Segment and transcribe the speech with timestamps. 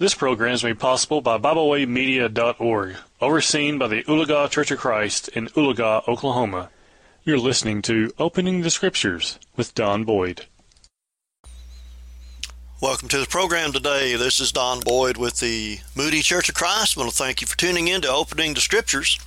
[0.00, 5.48] This program is made possible by BibleWayMedia.org, overseen by the Oologah Church of Christ in
[5.48, 6.70] Oologah, Oklahoma.
[7.24, 10.46] You're listening to Opening the Scriptures with Don Boyd.
[12.80, 14.14] Welcome to the program today.
[14.14, 16.96] This is Don Boyd with the Moody Church of Christ.
[16.96, 19.18] I want to thank you for tuning in to Opening the Scriptures.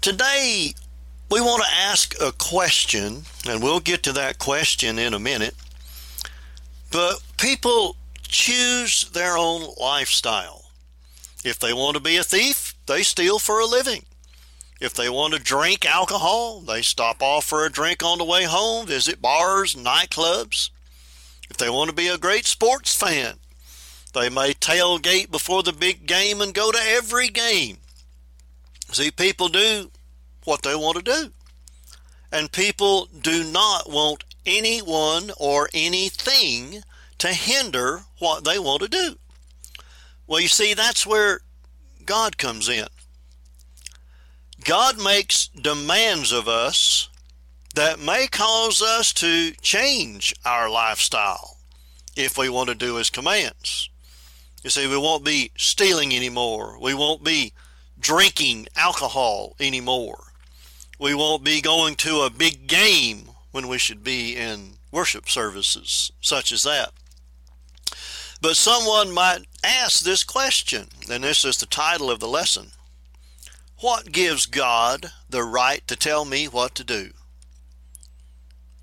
[0.00, 0.72] Today,
[1.30, 5.54] we want to ask a question, and we'll get to that question in a minute.
[6.90, 7.96] But people
[8.30, 10.70] choose their own lifestyle.
[11.44, 14.04] If they want to be a thief, they steal for a living.
[14.80, 18.44] If they want to drink alcohol, they stop off for a drink on the way
[18.44, 20.70] home, visit bars, nightclubs.
[21.50, 23.34] If they want to be a great sports fan,
[24.14, 27.78] they may tailgate before the big game and go to every game.
[28.92, 29.90] See, people do
[30.44, 31.32] what they want to do.
[32.32, 36.82] And people do not want anyone or anything
[37.20, 39.16] to hinder what they want to do.
[40.26, 41.40] Well, you see, that's where
[42.04, 42.86] God comes in.
[44.64, 47.08] God makes demands of us
[47.74, 51.58] that may cause us to change our lifestyle
[52.16, 53.88] if we want to do His commands.
[54.62, 56.78] You see, we won't be stealing anymore.
[56.80, 57.52] We won't be
[57.98, 60.32] drinking alcohol anymore.
[60.98, 66.12] We won't be going to a big game when we should be in worship services
[66.20, 66.92] such as that.
[68.42, 72.72] But someone might ask this question, and this is the title of the lesson
[73.80, 77.10] What gives God the right to tell me what to do?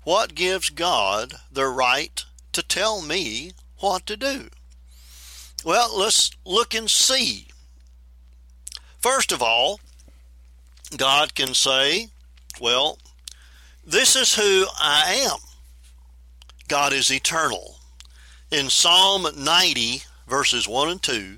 [0.04, 4.48] What gives God the right to tell me what to do?
[5.64, 7.48] Well, let's look and see.
[9.00, 9.80] First of all,
[10.96, 12.08] God can say,
[12.60, 12.98] Well,
[13.84, 15.38] this is who I am.
[16.68, 17.77] God is eternal.
[18.50, 21.36] In Psalm 90, verses 1 and 2,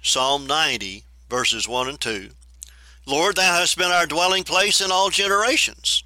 [0.00, 2.30] Psalm 90, verses 1 and 2,
[3.04, 6.02] Lord, thou hast been our dwelling place in all generations.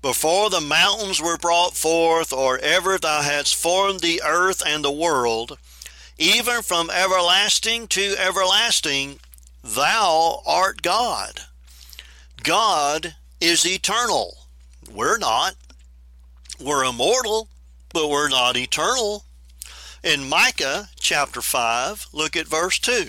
[0.00, 4.90] Before the mountains were brought forth, or ever thou hadst formed the earth and the
[4.90, 5.58] world,
[6.16, 9.20] even from everlasting to everlasting,
[9.62, 11.40] thou art God.
[12.42, 14.38] God is eternal.
[14.90, 15.54] We're not.
[16.58, 17.48] We're immortal,
[17.92, 19.24] but we're not eternal.
[20.04, 23.08] In Micah chapter 5, look at verse 2.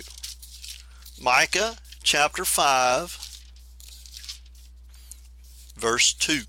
[1.21, 3.41] Micah chapter 5,
[5.75, 6.43] verse 2.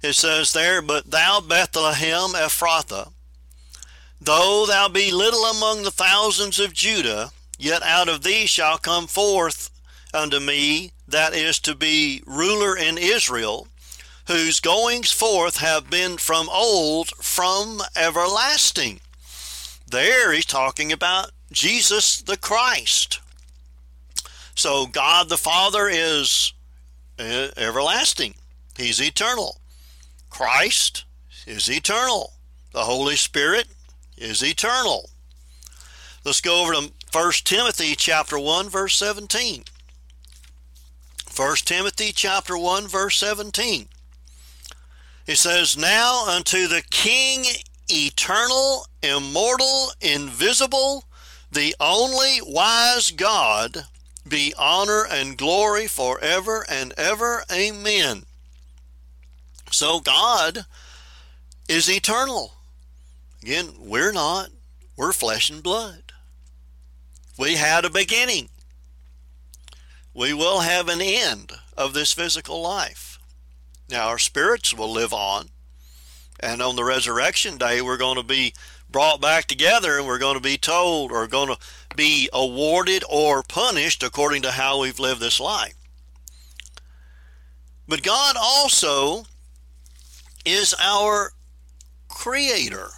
[0.00, 3.10] It says there, But thou, Bethlehem Ephrathah,
[4.20, 9.08] though thou be little among the thousands of Judah, yet out of thee shall come
[9.08, 9.70] forth
[10.14, 13.66] unto me that is to be ruler in Israel,
[14.26, 19.00] whose goings forth have been from old, from everlasting.
[19.86, 23.20] There he's talking about Jesus the Christ.
[24.54, 26.52] So God the Father is
[27.18, 28.34] uh, everlasting,
[28.76, 29.60] He's eternal.
[30.30, 31.04] Christ
[31.46, 32.32] is eternal.
[32.72, 33.68] The Holy Spirit
[34.16, 35.10] is eternal.
[36.24, 39.64] Let's go over to 1 Timothy chapter 1 verse 17.
[41.36, 43.88] 1 Timothy chapter 1 verse 17.
[45.26, 47.44] He says, Now unto the King
[47.88, 51.04] eternal, immortal, invisible,
[51.50, 53.86] the only wise God,
[54.26, 57.44] be honor and glory forever and ever.
[57.52, 58.24] Amen.
[59.70, 60.66] So God
[61.68, 62.54] is eternal.
[63.42, 64.50] Again, we're not.
[64.96, 66.12] We're flesh and blood.
[67.36, 68.48] We had a beginning.
[70.14, 73.13] We will have an end of this physical life.
[73.94, 75.50] Now, our spirits will live on.
[76.40, 78.52] And on the resurrection day, we're going to be
[78.90, 81.58] brought back together and we're going to be told or going to
[81.94, 85.74] be awarded or punished according to how we've lived this life.
[87.86, 89.26] But God also
[90.44, 91.30] is our
[92.08, 92.88] creator.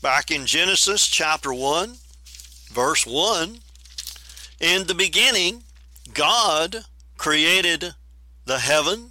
[0.00, 1.96] Back in Genesis chapter 1,
[2.72, 3.58] verse 1,
[4.58, 5.64] in the beginning,
[6.14, 6.86] God
[7.18, 7.92] created
[8.46, 9.10] the heaven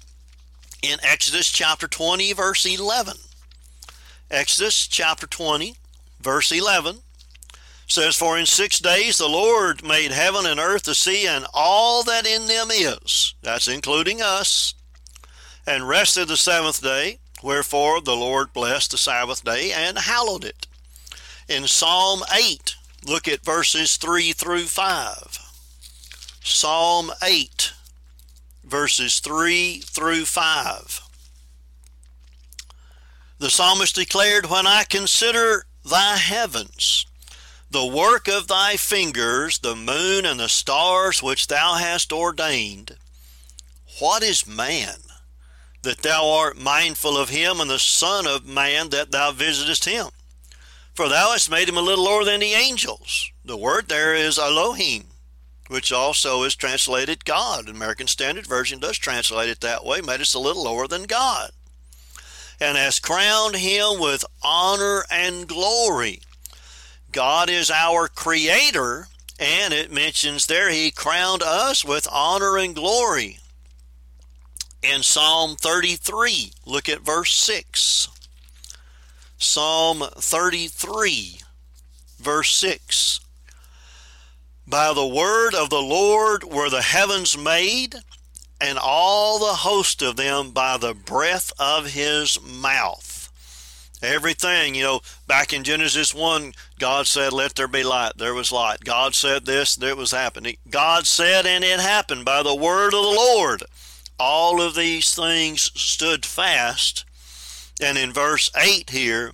[0.81, 3.17] in Exodus chapter 20, verse 11.
[4.29, 5.75] Exodus chapter 20,
[6.21, 6.97] verse 11
[7.87, 12.03] says, For in six days the Lord made heaven and earth, the sea, and all
[12.03, 13.35] that in them is.
[13.41, 14.73] That's including us.
[15.67, 17.19] And rested the seventh day.
[17.43, 20.67] Wherefore the Lord blessed the Sabbath day and hallowed it.
[21.47, 22.75] In Psalm 8,
[23.05, 25.39] look at verses 3 through 5.
[26.43, 27.73] Psalm 8,
[28.71, 31.01] verses 3 through 5.
[33.37, 37.05] The psalmist declared, When I consider thy heavens,
[37.69, 42.95] the work of thy fingers, the moon and the stars which thou hast ordained,
[43.99, 44.95] what is man
[45.81, 50.07] that thou art mindful of him, and the Son of man that thou visitest him?
[50.93, 53.31] For thou hast made him a little lower than the angels.
[53.43, 55.05] The word there is Elohim,
[55.71, 57.69] which also is translated God.
[57.69, 61.51] American Standard Version does translate it that way, made us a little lower than God.
[62.59, 66.19] And has crowned him with honor and glory.
[67.13, 69.07] God is our creator,
[69.39, 73.39] and it mentions there he crowned us with honor and glory
[74.83, 76.51] in Psalm 33.
[76.65, 78.09] Look at verse 6.
[79.37, 81.39] Psalm 33,
[82.19, 83.20] verse 6.
[84.71, 87.93] By the word of the Lord were the heavens made,
[88.59, 93.29] and all the host of them by the breath of his mouth.
[94.01, 98.13] Everything, you know, back in Genesis 1, God said, Let there be light.
[98.15, 98.79] There was light.
[98.83, 100.55] God said this, there was happening.
[100.69, 103.63] God said, and it happened by the word of the Lord
[104.21, 107.05] all of these things stood fast.
[107.81, 109.33] And in verse 8 here,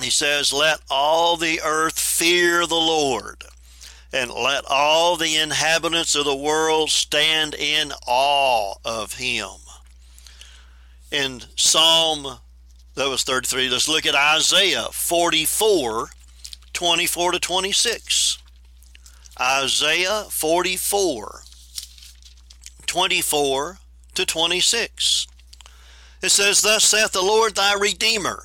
[0.00, 3.44] he says, Let all the earth fear the Lord,
[4.12, 9.50] and let all the inhabitants of the world stand in awe of him.
[11.10, 12.38] In Psalm,
[12.94, 16.08] that was 33, let's look at Isaiah 44,
[16.72, 18.38] 24 to 26.
[19.40, 21.42] Isaiah 44,
[22.86, 23.78] 24
[24.14, 25.26] to 26.
[26.20, 28.44] It says, Thus saith the Lord thy Redeemer,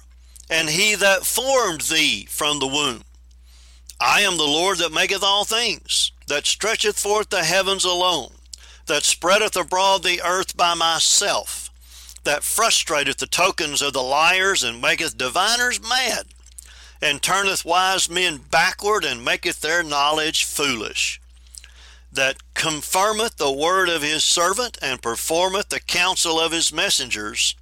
[0.49, 3.03] and he that formed thee from the womb.
[4.05, 8.33] I am the Lord that maketh all things, that stretcheth forth the heavens alone,
[8.87, 11.69] that spreadeth abroad the earth by myself,
[12.25, 16.25] that frustrateth the tokens of the liars, and maketh diviners mad,
[17.01, 21.21] and turneth wise men backward, and maketh their knowledge foolish
[22.11, 27.55] that confirmeth the word of his servant and performeth the counsel of his messengers,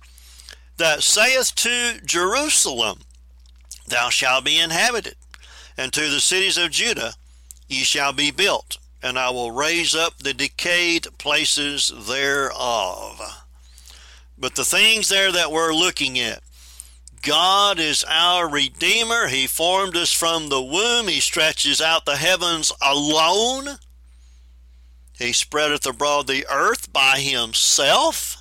[0.78, 3.02] that saith to Jerusalem,
[3.88, 5.16] Thou shalt be inhabited,
[5.78, 7.14] and to the cities of Judah,
[7.68, 13.22] Ye shall be built, and I will raise up the decayed places thereof.
[14.38, 16.42] But the things there that we're looking at,
[17.22, 19.28] God is our Redeemer.
[19.28, 21.08] He formed us from the womb.
[21.08, 23.78] He stretches out the heavens alone
[25.22, 28.38] he spreadeth abroad the earth by himself.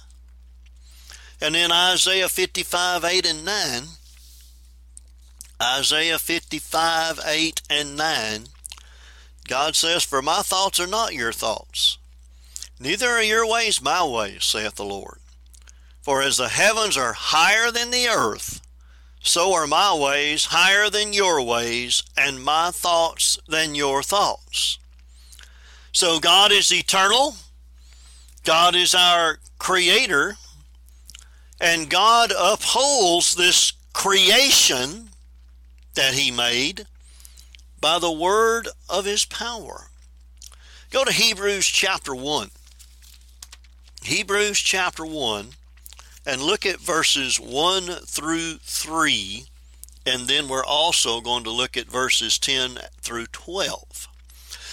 [1.41, 3.83] And in Isaiah 55, 8 and 9,
[5.63, 8.45] Isaiah 55, 8 and 9,
[9.47, 11.99] God says, For my thoughts are not your thoughts,
[12.79, 15.19] neither are your ways my ways, saith the Lord.
[16.01, 18.63] For as the heavens are higher than the earth,
[19.23, 24.79] so are my ways higher than your ways, and my thoughts than your thoughts.
[25.93, 27.35] So God is eternal.
[28.45, 30.37] God is our creator.
[31.61, 35.10] And God upholds this creation
[35.95, 36.87] that he made
[37.81, 39.89] by the word of his power.
[40.91, 42.51] Go to Hebrews chapter 1.
[44.03, 45.51] Hebrews chapter 1
[46.27, 49.47] and look at verses 1 through 3
[50.07, 54.09] and then we're also going to look at verses 10 through 12.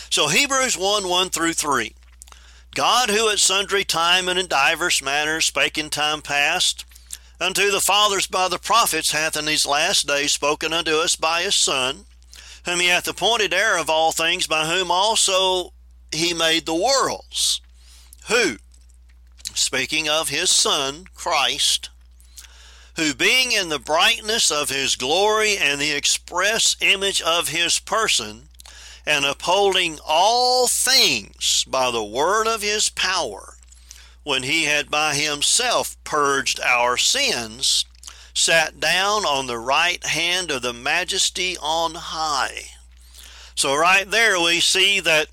[0.10, 1.94] So Hebrews 1 1 through 3.
[2.74, 6.86] God, who at sundry time and in divers manners spake in time past
[7.40, 11.44] unto the fathers by the prophets, hath in these last days spoken unto us by
[11.44, 12.06] his Son,
[12.66, 15.74] whom he hath appointed heir of all things, by whom also
[16.12, 17.62] he made the worlds.
[18.30, 18.58] Who,
[19.54, 21.90] speaking of his Son, Christ,
[22.96, 28.50] who being in the brightness of his glory and the express image of his person,
[29.06, 33.57] and upholding all things by the word of his power,
[34.28, 37.86] when he had by himself purged our sins,
[38.34, 42.64] sat down on the right hand of the majesty on high.
[43.56, 45.28] So, right there, we see that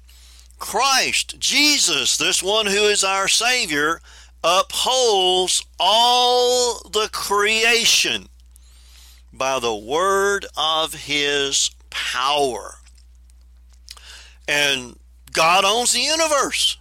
[0.61, 4.01] Christ, Jesus, this one who is our Savior,
[4.45, 8.29] upholds all the creation
[9.33, 12.77] by the word of his power.
[14.47, 14.97] And
[15.33, 16.79] God owns the universe.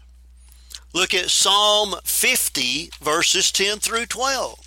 [0.96, 4.60] Look at Psalm 50, verses 10 through 12.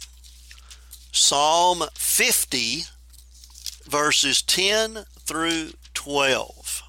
[1.12, 2.83] Psalm 50,
[3.85, 6.83] verses 10 through 12.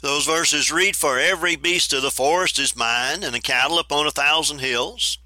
[0.00, 4.06] Those verses read, For every beast of the forest is mine, and the cattle upon
[4.06, 5.16] a thousand hills.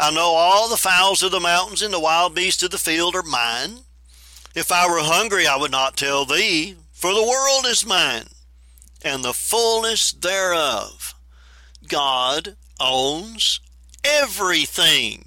[0.00, 3.14] I know all the fowls of the mountains and the wild beasts of the field
[3.14, 3.84] are mine.
[4.56, 8.26] If I were hungry, I would not tell thee, for the world is mine,
[9.04, 11.14] and the fullness thereof.
[11.88, 13.60] God owns
[14.04, 15.24] everything.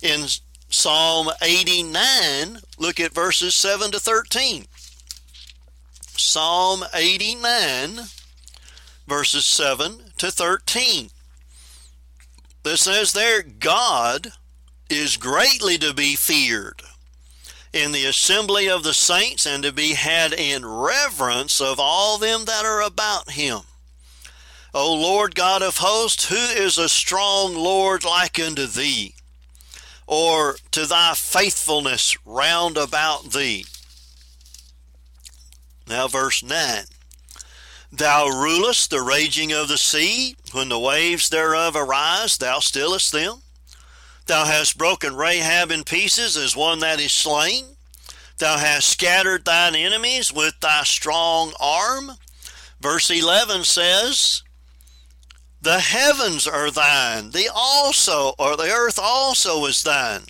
[0.00, 0.26] In
[0.68, 4.66] Psalm 89, look at verses 7 to 13.
[6.16, 8.00] Psalm 89,
[9.06, 11.10] verses 7 to 13.
[12.62, 14.32] This says there, God
[14.90, 16.82] is greatly to be feared
[17.78, 22.44] in the assembly of the saints and to be had in reverence of all them
[22.44, 23.60] that are about him.
[24.74, 29.14] O Lord God of hosts, who is a strong Lord like unto thee?
[30.06, 33.64] Or to thy faithfulness round about thee?
[35.86, 36.84] Now, verse 9
[37.90, 43.42] Thou rulest the raging of the sea, when the waves thereof arise, thou stillest them.
[44.28, 47.64] Thou hast broken Rahab in pieces as one that is slain.
[48.36, 52.10] Thou hast scattered thine enemies with thy strong arm.
[52.78, 54.42] Verse 11 says,
[55.62, 60.24] The heavens are thine, the also, or the earth also is thine.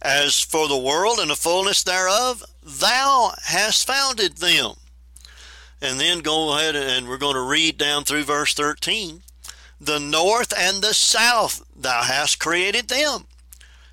[0.00, 4.74] As for the world and the fullness thereof, thou hast founded them.
[5.82, 9.22] And then go ahead and we're going to read down through verse 13.
[9.80, 13.26] The north and the south thou hast created them.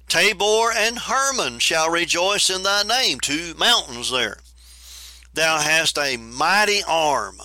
[0.08, 4.38] Tabor and Hermon shall rejoice in thy name, two mountains there.
[5.34, 7.40] Thou hast a mighty arm.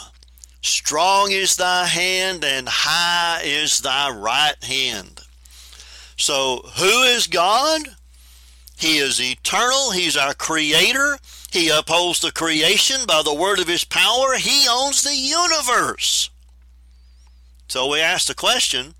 [0.60, 5.20] Strong is thy hand, and high is thy right hand.
[6.16, 7.82] So, who is God?
[8.76, 9.92] He is eternal.
[9.92, 11.18] He's our creator.
[11.50, 14.34] He upholds the creation by the word of his power.
[14.34, 16.30] He owns the universe.
[17.68, 18.94] So we ask the question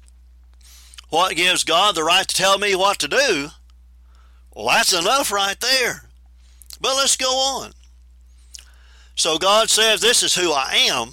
[1.08, 3.48] what gives God the right to tell me what to do?
[4.54, 6.02] Well, that's enough right there.
[6.80, 7.72] But let's go on.
[9.14, 11.12] So God says, This is who I am.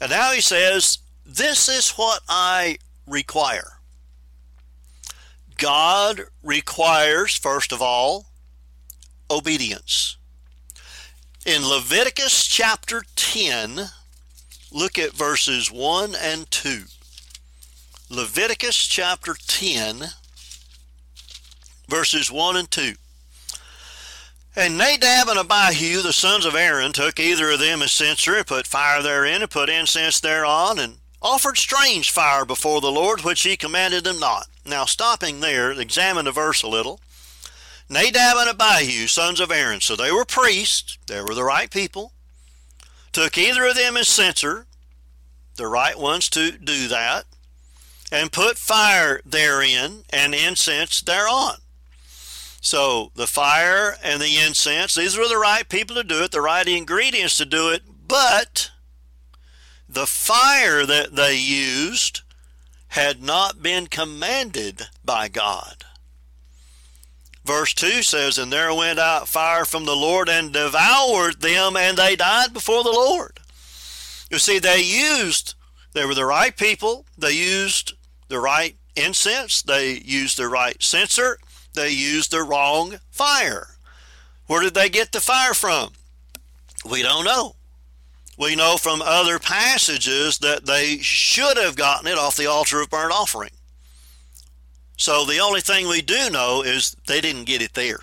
[0.00, 3.78] And now He says, This is what I require.
[5.56, 8.26] God requires, first of all,
[9.30, 10.16] obedience.
[11.44, 13.88] In Leviticus chapter 10,
[14.72, 16.84] look at verses 1 and 2.
[18.10, 20.04] Leviticus chapter 10,
[21.88, 22.94] verses 1 and 2.
[24.56, 28.46] And Nadab and Abihu, the sons of Aaron, took either of them a censer and
[28.46, 33.42] put fire therein and put incense thereon and offered strange fire before the Lord, which
[33.42, 34.48] he commanded them not.
[34.66, 37.00] Now, stopping there, examine the verse a little.
[37.88, 42.12] Nadab and Abihu, sons of Aaron, so they were priests, they were the right people,
[43.12, 44.66] took either of them as censer,
[45.56, 47.24] the right ones to do that,
[48.10, 51.56] and put fire therein and incense thereon.
[52.60, 56.40] So the fire and the incense, these were the right people to do it, the
[56.40, 58.70] right ingredients to do it, but
[59.88, 62.22] the fire that they used
[62.88, 65.84] had not been commanded by God.
[67.48, 71.96] Verse 2 says, And there went out fire from the Lord and devoured them, and
[71.96, 73.40] they died before the Lord.
[74.30, 75.54] You see, they used,
[75.94, 77.94] they were the right people, they used
[78.28, 81.38] the right incense, they used the right censer,
[81.72, 83.68] they used the wrong fire.
[84.46, 85.92] Where did they get the fire from?
[86.84, 87.56] We don't know.
[88.36, 92.90] We know from other passages that they should have gotten it off the altar of
[92.90, 93.52] burnt offering.
[94.98, 98.00] So the only thing we do know is they didn't get it there.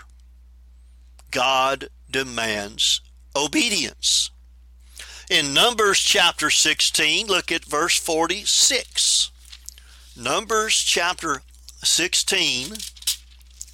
[1.30, 3.02] God demands
[3.36, 4.32] obedience.
[5.30, 9.30] In Numbers chapter 16, look at verse 46.
[10.16, 11.42] Numbers chapter
[11.84, 12.76] 16,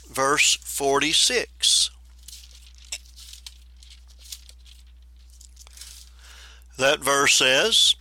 [0.09, 1.91] verse 46.
[6.79, 7.95] That verse says,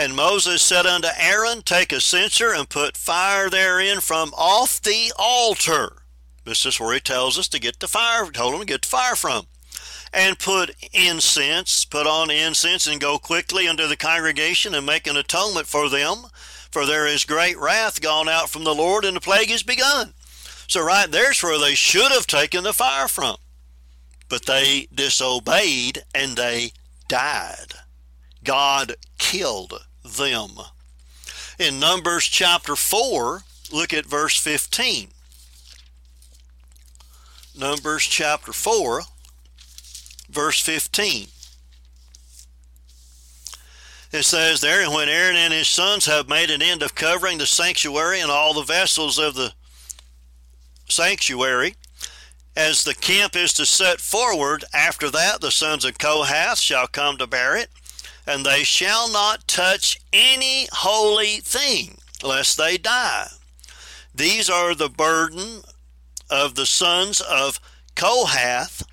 [0.00, 5.12] And Moses said unto Aaron, Take a censer and put fire therein from off the
[5.18, 6.04] altar.
[6.46, 8.88] This is where he tells us to get the fire, told him to get the
[8.88, 9.46] fire from.
[10.10, 15.18] And put incense, put on incense, and go quickly unto the congregation and make an
[15.18, 16.24] atonement for them.
[16.70, 20.14] For there is great wrath gone out from the Lord, and the plague is begun.
[20.66, 23.36] So, right there's where they should have taken the fire from.
[24.30, 26.72] but they disobeyed and they
[27.08, 27.74] died.
[28.44, 30.50] God killed them.
[31.58, 33.42] In Numbers chapter 4,
[33.72, 35.08] look at verse 15.
[37.58, 39.02] Numbers chapter 4,
[40.30, 41.26] verse 15.
[44.12, 47.38] It says there, and when Aaron and his sons have made an end of covering
[47.38, 49.52] the sanctuary and all the vessels of the
[50.88, 51.74] sanctuary,
[52.56, 57.18] as the camp is to set forward, after that the sons of Kohath shall come
[57.18, 57.70] to bear it,
[58.30, 63.28] and they shall not touch any holy thing, lest they die.
[64.14, 65.62] These are the burden
[66.30, 67.60] of the sons of
[67.94, 68.84] Kohath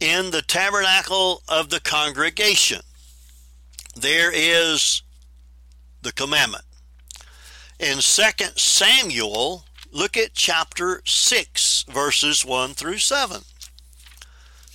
[0.00, 2.80] in the tabernacle of the congregation
[4.00, 5.02] there is
[6.02, 6.64] the commandment.
[7.78, 8.00] In 2
[8.56, 13.42] Samuel, look at chapter 6, verses 1 through 7.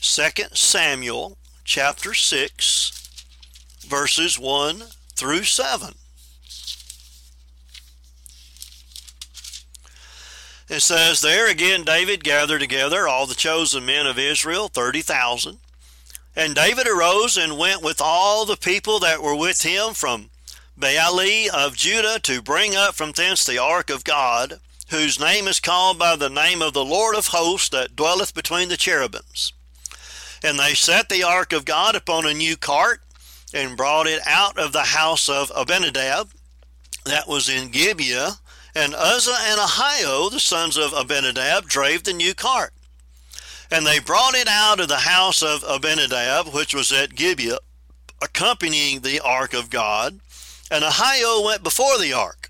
[0.02, 3.05] 2 Samuel chapter 6,
[3.86, 4.84] verses 1
[5.16, 5.94] through 7.
[10.68, 15.60] It says, There again David gathered together all the chosen men of Israel, 30,000
[16.36, 20.30] and David arose and went with all the people that were with him from
[20.78, 25.62] Baale of Judah to bring up from thence the ark of God, whose name is
[25.62, 29.54] called by the name of the Lord of hosts that dwelleth between the cherubims.
[30.44, 33.02] And they set the ark of God upon a new cart
[33.54, 36.30] and brought it out of the house of Abinadab
[37.06, 38.34] that was in Gibeah.
[38.78, 42.74] And Uzzah and Ahio, the sons of Abinadab, drave the new cart.
[43.72, 47.60] And they brought it out of the house of Abinadab, which was at Gibeah,
[48.22, 50.20] accompanying the ark of God.
[50.70, 52.45] And Ahio went before the ark.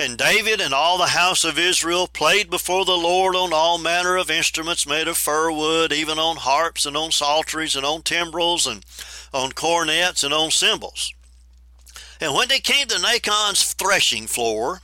[0.00, 4.16] And David and all the house of Israel played before the Lord on all manner
[4.16, 8.66] of instruments made of fir wood, even on harps and on psalteries and on timbrels
[8.66, 8.82] and
[9.34, 11.12] on cornets and on cymbals.
[12.18, 14.80] And when they came to Nachon's threshing floor,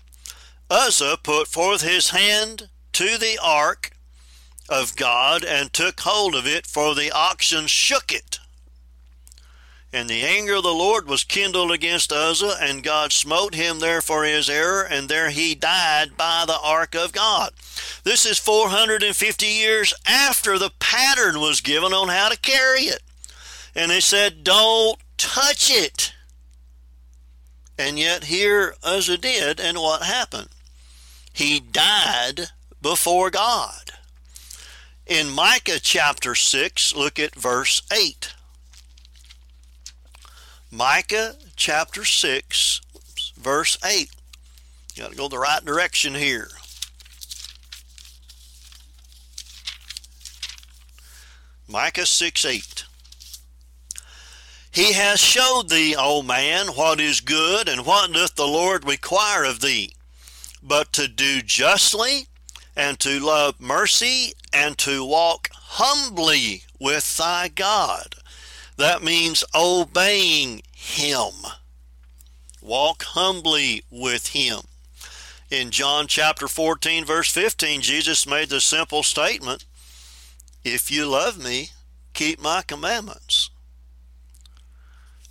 [0.68, 3.92] Uzzah put forth his hand to the ark
[4.68, 8.38] of God and took hold of it, for the oxen shook it.
[9.96, 14.02] And the anger of the Lord was kindled against Uzzah, and God smote him there
[14.02, 17.52] for his error, and there he died by the ark of God.
[18.04, 23.00] This is 450 years after the pattern was given on how to carry it.
[23.74, 26.12] And they said, Don't touch it.
[27.78, 30.50] And yet here Uzzah did, and what happened?
[31.32, 32.48] He died
[32.82, 33.92] before God.
[35.06, 38.34] In Micah chapter 6, look at verse 8.
[40.70, 42.80] Micah chapter 6,
[43.36, 44.10] verse 8.
[44.94, 46.48] You got to go the right direction here.
[51.68, 52.84] Micah 6 8.
[54.72, 59.44] He has showed thee, O man, what is good, and what doth the Lord require
[59.44, 59.92] of thee,
[60.62, 62.26] but to do justly,
[62.76, 68.16] and to love mercy and to walk humbly with thy God.
[68.76, 71.32] That means obeying Him.
[72.60, 74.60] Walk humbly with Him.
[75.50, 79.64] In John chapter 14, verse 15, Jesus made the simple statement
[80.64, 81.70] If you love me,
[82.12, 83.50] keep my commandments.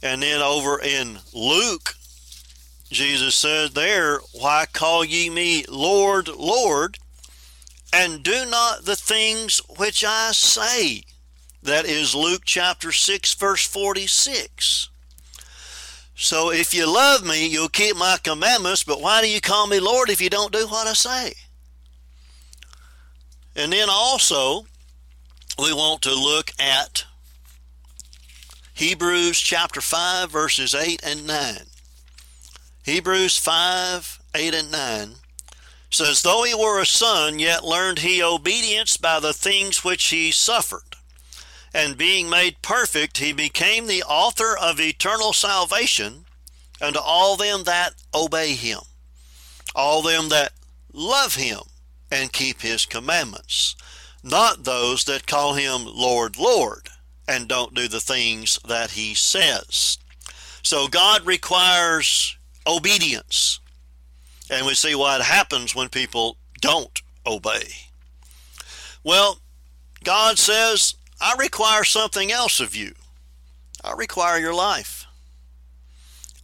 [0.02, 1.96] And then over in Luke,
[2.90, 6.98] Jesus said there, Why call ye me Lord, Lord,
[7.92, 11.04] and do not the things which I say.
[11.66, 14.90] That is Luke chapter 6, verse 46.
[16.14, 19.80] So if you love me, you'll keep my commandments, but why do you call me
[19.80, 21.34] Lord if you don't do what I say?
[23.56, 24.68] And then also,
[25.58, 27.04] we want to look at
[28.76, 31.56] Hebrews chapter 5, verses 8 and 9.
[32.84, 35.10] Hebrews 5, 8 and 9
[35.90, 40.30] says, Though he were a son, yet learned he obedience by the things which he
[40.30, 40.95] suffered.
[41.76, 46.24] And being made perfect, he became the author of eternal salvation
[46.82, 48.80] unto all them that obey him,
[49.76, 50.54] all them that
[50.94, 51.60] love him
[52.10, 53.76] and keep his commandments,
[54.24, 56.88] not those that call him Lord, Lord,
[57.28, 59.98] and don't do the things that he says.
[60.64, 63.60] So God requires obedience.
[64.50, 67.68] And we see what happens when people don't obey.
[69.04, 69.40] Well,
[70.06, 72.94] God says, I require something else of you.
[73.84, 75.06] I require your life.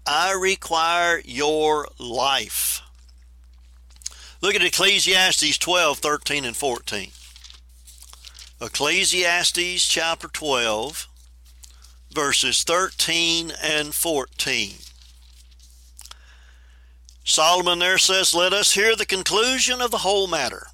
[0.05, 2.81] I require your life.
[4.41, 7.11] Look at Ecclesiastes 12, 13, and 14.
[8.59, 11.07] Ecclesiastes chapter 12,
[12.11, 14.73] verses 13 and 14.
[17.23, 20.67] Solomon there says, Let us hear the conclusion of the whole matter.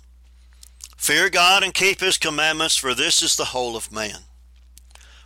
[0.98, 4.22] Fear God and keep his commandments, for this is the whole of man.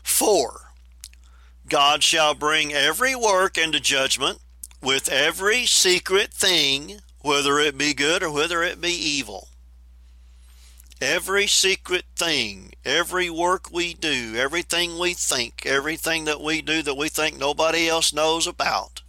[0.03, 0.73] 4.
[1.67, 4.39] God shall bring every work into judgment
[4.81, 9.47] with every secret thing, whether it be good or whether it be evil.
[10.99, 16.97] Every secret thing, every work we do, everything we think, everything that we do that
[16.97, 19.01] we think nobody else knows about,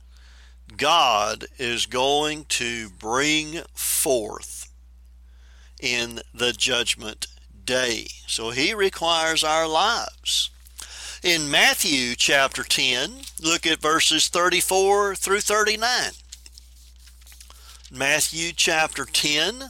[0.77, 4.62] God is going to bring forth
[5.83, 7.27] in the judgment
[7.67, 8.07] day.
[8.27, 10.51] So he requires our lives.
[11.23, 16.13] In Matthew chapter 10, look at verses 34 through 39.
[17.91, 19.65] Matthew chapter 10,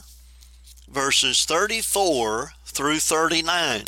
[0.87, 3.85] verses 34 through 39.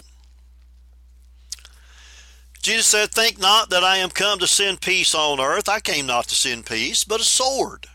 [2.61, 5.69] Jesus said, Think not that I am come to send peace on earth.
[5.69, 7.87] I came not to send peace, but a sword.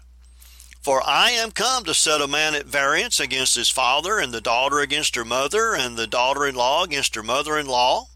[0.83, 4.41] For I am come to set a man at variance against his father, and the
[4.41, 8.07] daughter against her mother, and the daughter in law against her mother in law.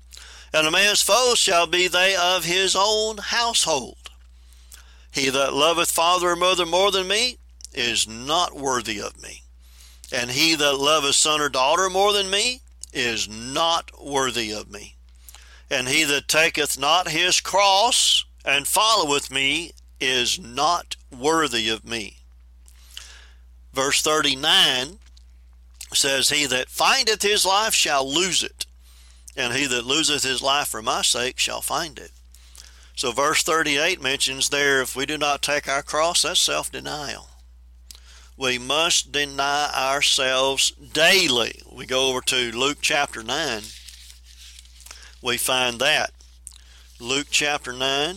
[0.53, 4.11] And a man's foes shall be they of his own household.
[5.13, 7.39] He that loveth father or mother more than me
[7.73, 9.45] is not worthy of me
[10.15, 12.61] and he that loveth son or daughter more than me
[12.93, 14.95] is not worthy of me.
[15.69, 22.19] And he that taketh not his cross and followeth me is not worthy of me.
[23.75, 24.99] Verse 39
[25.93, 28.67] says, He that findeth his life shall lose it,
[29.37, 32.13] and he that loseth his life for my sake shall find it.
[32.97, 37.29] So verse 38 mentions there, if we do not take our cross, that's self denial
[38.37, 41.61] we must deny ourselves daily.
[41.71, 43.63] We go over to Luke chapter 9.
[45.23, 46.11] We find that.
[47.01, 48.17] Luke chapter 9,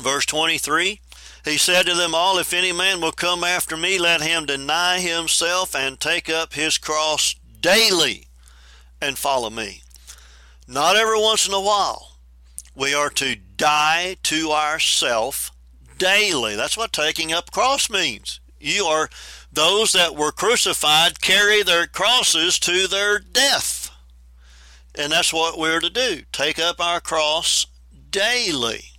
[0.00, 1.00] verse 23.
[1.44, 5.00] He said to them all, If any man will come after me, let him deny
[5.00, 8.26] himself and take up his cross daily
[9.00, 9.82] and follow me.
[10.68, 12.18] Not every once in a while.
[12.74, 15.50] We are to die to ourself
[15.98, 16.56] daily.
[16.56, 18.40] That's what taking up cross means.
[18.58, 19.08] You are
[19.52, 23.90] those that were crucified carry their crosses to their death.
[24.94, 27.66] And that's what we're to do take up our cross
[28.10, 28.89] daily.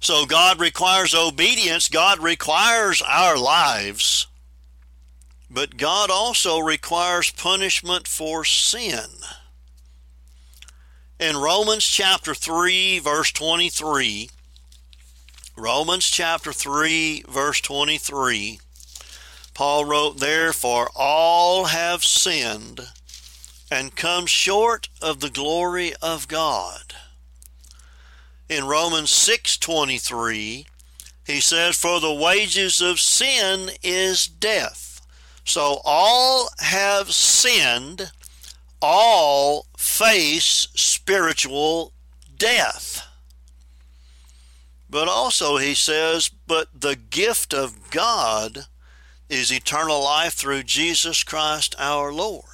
[0.00, 4.26] So God requires obedience, God requires our lives,
[5.50, 9.06] but God also requires punishment for sin.
[11.18, 14.30] In Romans chapter 3, verse 23,
[15.56, 18.60] Romans chapter 3, verse 23,
[19.52, 22.80] Paul wrote, Therefore all have sinned
[23.68, 26.87] and come short of the glory of God.
[28.48, 30.66] In Romans 6:23,
[31.26, 35.06] he says, For the wages of sin is death.
[35.44, 38.12] So all have sinned,
[38.80, 41.92] all face spiritual
[42.36, 43.06] death.
[44.90, 48.66] But also, he says, but the gift of God
[49.28, 52.44] is eternal life through Jesus Christ our Lord.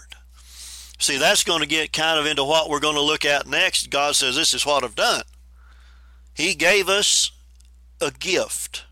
[0.99, 3.91] See, that's going to get kind of into what we're going to look at next.
[3.91, 5.23] God says, This is what I've done.
[6.35, 7.31] He gave us
[8.01, 8.85] a gift,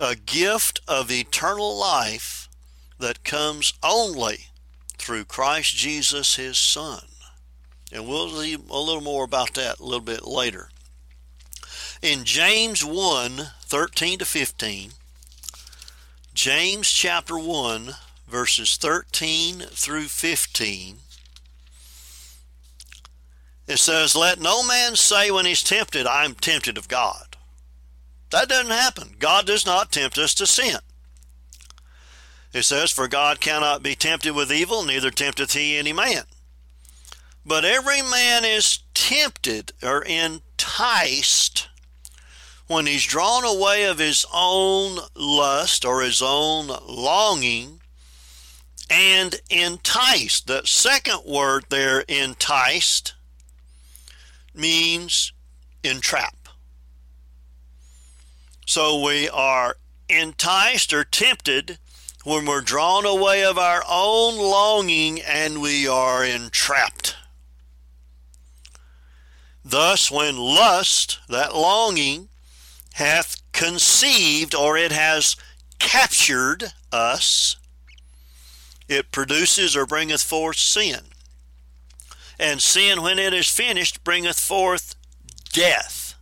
[0.00, 2.48] a gift of eternal life
[2.98, 4.46] that comes only
[4.96, 7.04] through Christ Jesus, his Son.
[7.92, 10.70] And we'll see a little more about that a little bit later.
[12.00, 14.90] In James 1 13 to 15,
[16.32, 17.94] James chapter 1,
[18.26, 20.96] verses 13 through 15,
[23.66, 27.36] it says, Let no man say when he's tempted, I'm tempted of God.
[28.30, 29.16] That doesn't happen.
[29.18, 30.78] God does not tempt us to sin.
[32.52, 36.24] It says, For God cannot be tempted with evil, neither tempteth he any man.
[37.46, 41.68] But every man is tempted or enticed
[42.66, 47.80] when he's drawn away of his own lust or his own longing
[48.88, 50.46] and enticed.
[50.46, 53.14] The second word there, enticed,
[54.54, 55.32] means
[55.82, 56.48] entrap.
[58.66, 59.76] So we are
[60.08, 61.78] enticed or tempted
[62.24, 67.16] when we're drawn away of our own longing and we are entrapped.
[69.64, 72.28] Thus, when lust, that longing,
[72.94, 75.36] hath conceived or it has
[75.78, 77.56] captured us,
[78.88, 81.00] it produces or bringeth forth sin.
[82.38, 84.94] And sin, when it is finished, bringeth forth
[85.52, 86.14] death.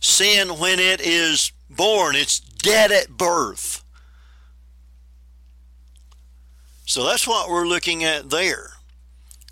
[0.00, 3.82] Sin, when it is born, it's dead at birth.
[6.84, 8.70] So that's what we're looking at there.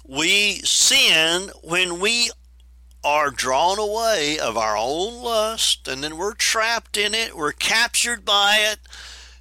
[0.06, 2.30] We sin when we
[3.04, 8.24] are drawn away of our own lust, and then we're trapped in it, we're captured
[8.24, 8.78] by it,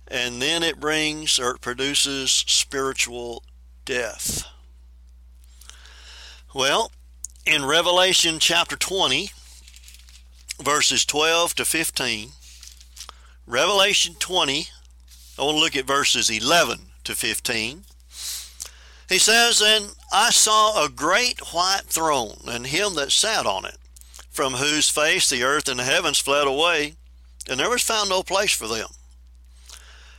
[0.07, 3.43] and then it brings or it produces spiritual
[3.85, 4.43] death.
[6.55, 6.93] Well,
[7.45, 9.29] in Revelation chapter 20,
[10.63, 12.29] verses 12 to 15,
[13.45, 14.67] Revelation 20,
[15.37, 17.83] I want to look at verses 11 to 15.
[19.09, 23.75] He says, And I saw a great white throne, and him that sat on it,
[24.31, 26.93] from whose face the earth and the heavens fled away,
[27.49, 28.87] and there was found no place for them.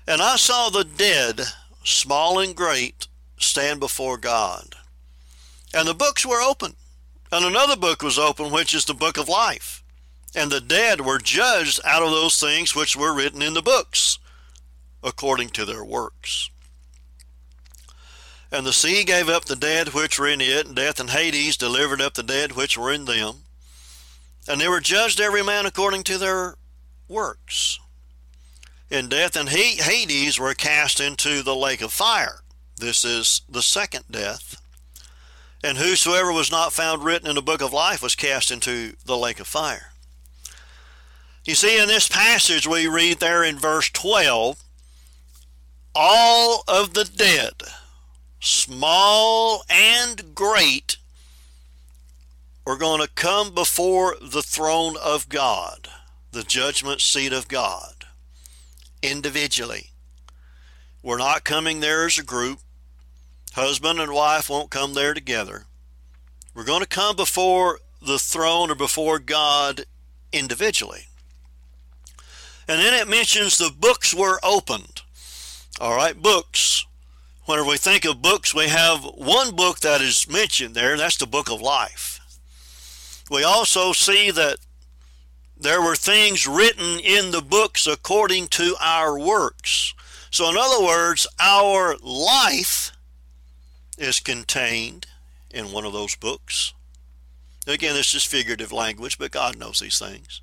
[0.06, 1.40] And I saw the dead,
[1.82, 3.06] small and great,
[3.38, 4.74] stand before God.
[5.76, 6.74] And the books were open.
[7.30, 9.84] And another book was open, which is the book of life.
[10.34, 14.18] And the dead were judged out of those things which were written in the books,
[15.02, 16.48] according to their works.
[18.50, 21.58] And the sea gave up the dead which were in it, and death and Hades
[21.58, 23.44] delivered up the dead which were in them.
[24.48, 26.54] And they were judged every man according to their
[27.06, 27.78] works
[28.88, 32.40] in death, and Hades were cast into the lake of fire.
[32.78, 34.56] This is the second death.
[35.64, 39.16] And whosoever was not found written in the book of life was cast into the
[39.16, 39.92] lake of fire.
[41.44, 44.62] You see, in this passage we read there in verse 12,
[45.94, 47.54] all of the dead,
[48.40, 50.98] small and great,
[52.66, 55.88] are going to come before the throne of God,
[56.32, 58.04] the judgment seat of God
[59.02, 59.90] individually.
[61.02, 62.58] We're not coming there as a group.
[63.56, 65.64] Husband and wife won't come there together.
[66.54, 69.86] We're going to come before the throne or before God
[70.30, 71.06] individually.
[72.68, 75.00] And then it mentions the books were opened.
[75.80, 76.84] All right, books.
[77.46, 81.16] Whenever we think of books, we have one book that is mentioned there, and that's
[81.16, 82.20] the book of life.
[83.30, 84.58] We also see that
[85.58, 89.94] there were things written in the books according to our works.
[90.30, 92.92] So, in other words, our life
[93.98, 95.06] is contained
[95.50, 96.72] in one of those books.
[97.66, 100.40] Again, this is figurative language, but God knows these things.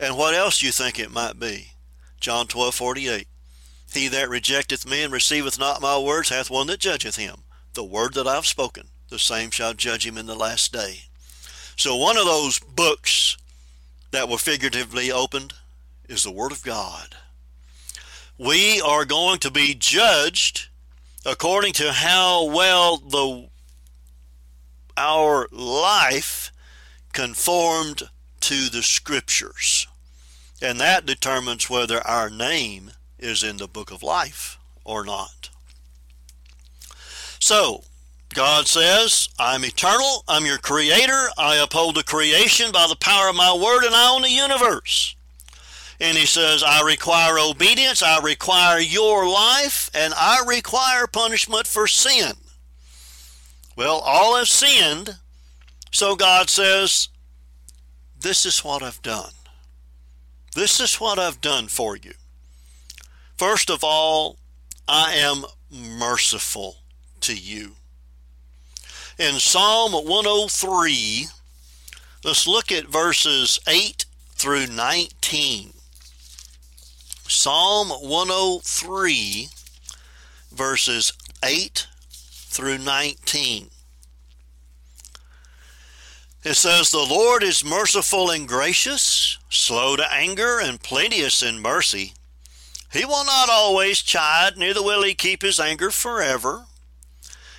[0.00, 1.72] And what else do you think it might be?
[2.20, 3.28] John 12, 48.
[3.92, 7.42] He that rejecteth me and receiveth not my words hath one that judgeth him.
[7.74, 11.02] The word that I have spoken, the same shall judge him in the last day.
[11.76, 13.36] So one of those books
[14.10, 15.54] that were figuratively opened
[16.08, 17.16] is the Word of God.
[18.38, 20.68] We are going to be judged
[21.24, 23.48] according to how well the
[24.96, 26.52] our life
[27.12, 28.02] conformed
[28.40, 29.86] to the scriptures.
[30.62, 35.50] And that determines whether our name is in the book of life or not.
[37.40, 37.82] So,
[38.34, 43.36] God says, I'm eternal, I'm your creator, I uphold the creation by the power of
[43.36, 45.13] my word, and I own the universe.
[46.00, 51.86] And he says, I require obedience, I require your life, and I require punishment for
[51.86, 52.32] sin.
[53.76, 55.16] Well, all have sinned,
[55.90, 57.08] so God says,
[58.18, 59.32] This is what I've done.
[60.54, 62.12] This is what I've done for you.
[63.36, 64.38] First of all,
[64.86, 66.76] I am merciful
[67.20, 67.72] to you
[69.18, 71.26] in Psalm 103,
[72.24, 74.04] let's look at verses 8
[74.34, 75.73] through 19.
[77.26, 79.48] Psalm 103,
[80.52, 81.86] verses 8
[82.20, 83.70] through 19.
[86.44, 92.12] It says, The Lord is merciful and gracious, slow to anger, and plenteous in mercy.
[92.92, 96.66] He will not always chide, neither will he keep his anger forever.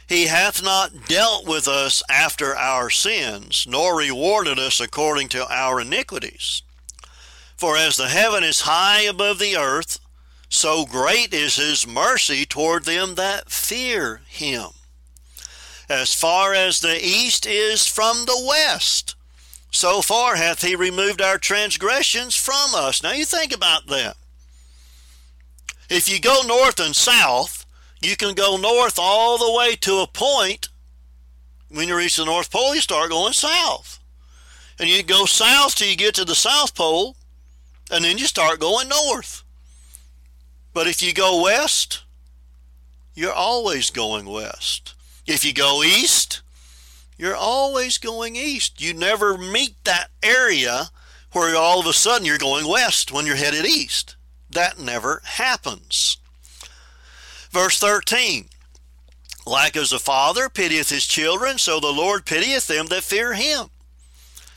[0.07, 5.81] He hath not dealt with us after our sins, nor rewarded us according to our
[5.81, 6.61] iniquities.
[7.65, 9.99] For as the heaven is high above the earth,
[10.49, 14.67] so great is his mercy toward them that fear him.
[15.89, 19.15] As far as the east is from the west,
[19.71, 23.01] so far hath he removed our transgressions from us.
[23.01, 24.15] Now you think about that.
[25.89, 27.65] If you go north and south,
[27.99, 30.69] you can go north all the way to a point.
[31.69, 33.97] When you reach the North Pole, you start going south.
[34.77, 37.15] And you go south till you get to the South Pole,
[37.91, 39.43] and then you start going north.
[40.73, 42.03] But if you go west,
[43.13, 44.93] you're always going west.
[45.25, 46.41] If you go east,
[47.17, 48.81] you're always going east.
[48.81, 50.89] You never meet that area
[51.31, 54.15] where all of a sudden you're going west when you're headed east.
[54.49, 56.17] That never happens.
[57.51, 58.49] Verse 13
[59.45, 63.67] Like as a father pitieth his children, so the Lord pitieth them that fear him.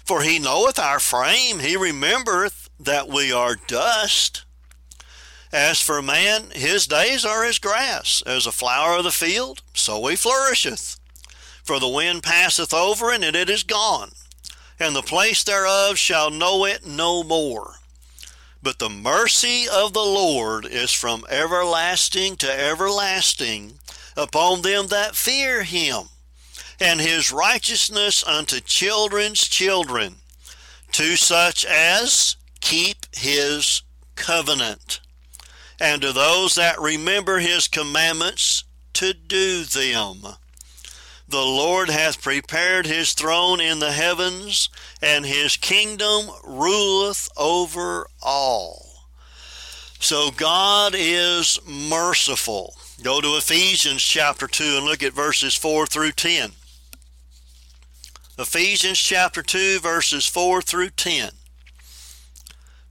[0.05, 4.45] For he knoweth our frame, he remembereth that we are dust.
[5.53, 10.07] As for man, his days are as grass, as a flower of the field, so
[10.07, 10.99] he flourisheth.
[11.64, 14.12] For the wind passeth over and it is gone,
[14.79, 17.75] and the place thereof shall know it no more.
[18.62, 23.79] But the mercy of the Lord is from everlasting to everlasting
[24.17, 26.09] upon them that fear him,
[26.81, 30.17] and his righteousness unto children's children,
[30.93, 33.83] to such as keep his
[34.14, 35.01] covenant,
[35.81, 40.23] and to those that remember his commandments to do them.
[41.29, 44.71] The Lord hath prepared his throne in the heavens,
[45.03, 48.87] and his kingdom ruleth over all.
[50.01, 52.75] So God is merciful.
[53.03, 56.53] Go to Ephesians chapter 2 and look at verses 4 through 10.
[58.38, 61.31] Ephesians chapter 2, verses 4 through 10.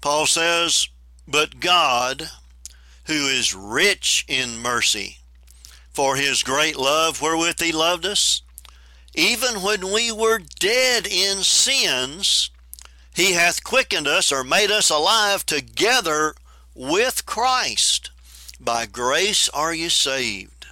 [0.07, 0.87] Paul says,
[1.27, 2.29] But God,
[3.07, 5.17] who is rich in mercy,
[5.91, 8.41] for his great love wherewith he loved us.
[9.13, 12.51] Even when we were dead in sins,
[13.13, 16.35] he hath quickened us or made us alive together
[16.73, 18.09] with Christ.
[18.61, 20.67] By grace are ye saved.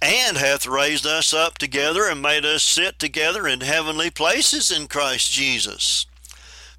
[0.00, 4.86] And hath raised us up together and made us sit together in heavenly places in
[4.86, 6.06] Christ Jesus,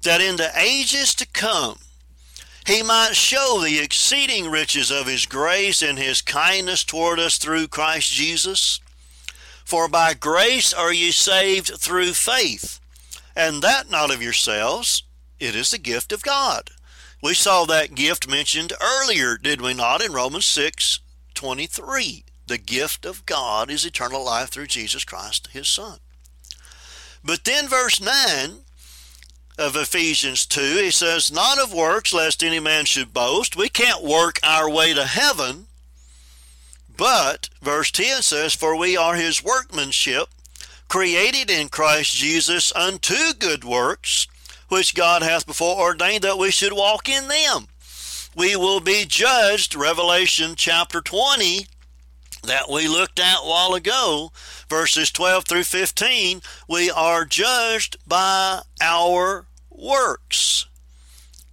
[0.02, 1.78] that in the ages to come
[2.68, 7.68] he might show the exceeding riches of his grace and his kindness toward us through
[7.68, 8.78] Christ Jesus.
[9.64, 12.78] For by grace are ye saved through faith,
[13.34, 15.02] and that not of yourselves,
[15.40, 16.68] it is the gift of God.
[17.22, 21.00] We saw that gift mentioned earlier, did we not, in Romans 6
[21.32, 22.24] 23.
[22.48, 26.00] The gift of God is eternal life through Jesus Christ, his Son.
[27.24, 28.58] But then, verse 9
[29.58, 33.56] of Ephesians 2, he says, Not of works, lest any man should boast.
[33.56, 35.66] We can't work our way to heaven.
[36.96, 40.28] But, verse 10 says, For we are his workmanship,
[40.88, 44.26] created in Christ Jesus unto good works,
[44.68, 47.68] which God hath before ordained that we should walk in them.
[48.36, 51.66] We will be judged, Revelation chapter 20,
[52.48, 54.32] that we looked at a while ago,
[54.68, 60.66] verses 12 through 15, we are judged by our works.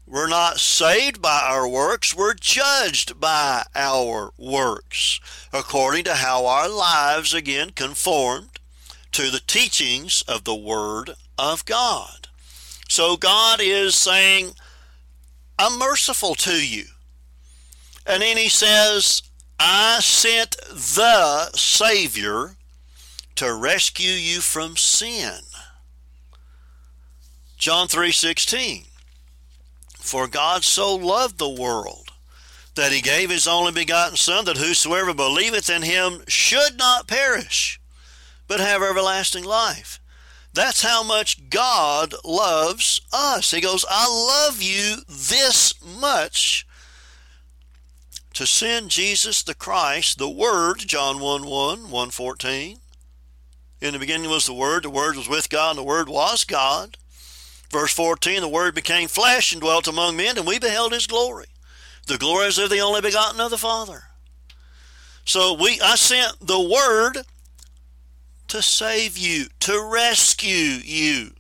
[0.08, 5.20] We're not saved by our works, we're judged by our works,
[5.52, 8.60] according to how our lives again conformed
[9.12, 12.28] to the teachings of the Word of God.
[12.88, 14.52] So God is saying,
[15.58, 16.86] I'm merciful to you.
[18.06, 19.24] And then he says,
[19.60, 22.56] I sent the Savior
[23.36, 25.40] to rescue you from sin.
[27.58, 28.88] John 3:16
[30.00, 32.12] For God so loved the world
[32.76, 37.80] that he gave his only begotten son that whosoever believeth in him should not perish
[38.48, 40.00] but have everlasting life.
[40.54, 43.52] That's how much God loves us.
[43.52, 46.66] He goes, I love you this much
[48.36, 52.78] to send Jesus the Christ, the Word, John 1 1, 114.
[53.80, 56.44] In the beginning was the Word, the Word was with God, and the Word was
[56.44, 56.98] God.
[57.72, 61.46] Verse 14, the Word became flesh and dwelt among men, and we beheld his glory.
[62.08, 64.04] The glory is of the only begotten of the Father.
[65.24, 67.26] So we I sent the Word
[68.50, 70.52] to save you, to rescue
[70.84, 71.32] you,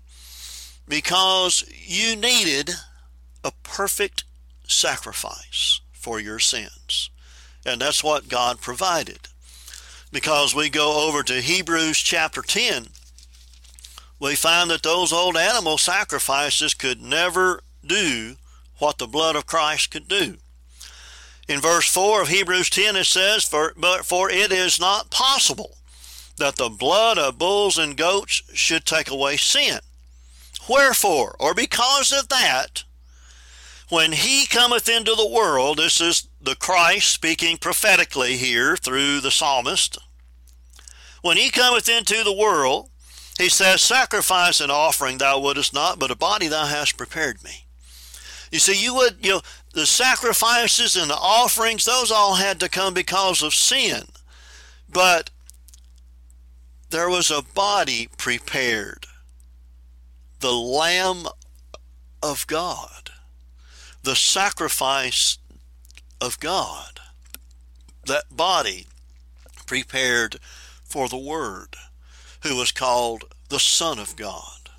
[0.88, 2.72] because you needed
[3.44, 4.24] a perfect
[4.66, 6.75] sacrifice for your sins.
[7.66, 9.28] And that's what God provided.
[10.12, 12.88] Because we go over to Hebrews chapter 10,
[14.20, 18.36] we find that those old animal sacrifices could never do
[18.78, 20.38] what the blood of Christ could do.
[21.48, 25.78] In verse 4 of Hebrews 10 it says, for, But for it is not possible
[26.38, 29.80] that the blood of bulls and goats should take away sin.
[30.68, 32.84] Wherefore, or because of that,
[33.90, 39.32] when he cometh into the world, this is the Christ speaking prophetically here through the
[39.32, 39.98] psalmist.
[41.22, 42.90] When he cometh into the world,
[43.38, 47.66] he says, Sacrifice and offering thou wouldest not, but a body thou hast prepared me.
[48.52, 49.42] You see, you would, you know,
[49.74, 54.04] the sacrifices and the offerings, those all had to come because of sin.
[54.88, 55.30] But
[56.90, 59.08] there was a body prepared,
[60.40, 61.26] the Lamb
[62.24, 63.05] of God,
[64.06, 65.40] the sacrifice
[66.22, 67.00] of God.
[68.06, 68.86] That body
[69.66, 70.38] prepared
[70.84, 71.76] for the Word,
[72.44, 74.70] who was called the Son of God.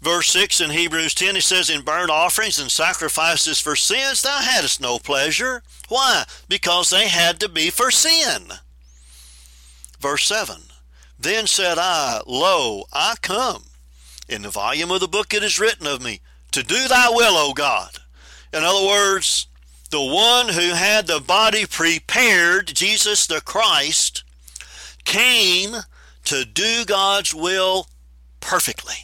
[0.00, 4.38] Verse 6 in Hebrews 10, he says, In burnt offerings and sacrifices for sins thou
[4.38, 5.62] hadst no pleasure.
[5.88, 6.24] Why?
[6.48, 8.52] Because they had to be for sin.
[10.00, 10.62] Verse 7
[11.18, 13.64] Then said I, Lo, I come.
[14.28, 16.20] In the volume of the book it is written of me,
[16.52, 17.97] to do thy will, O God.
[18.52, 19.46] In other words,
[19.90, 24.24] the one who had the body prepared, Jesus the Christ,
[25.04, 25.76] came
[26.24, 27.88] to do God's will
[28.40, 28.94] perfectly.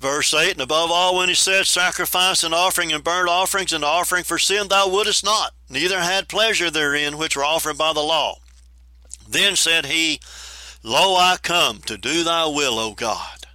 [0.00, 3.84] Verse 8, and above all, when he said, Sacrifice and offering and burnt offerings and
[3.84, 8.00] offering for sin thou wouldest not, neither had pleasure therein which were offered by the
[8.00, 8.38] law.
[9.28, 10.20] Then said he,
[10.82, 13.46] Lo, I come to do thy will, O God.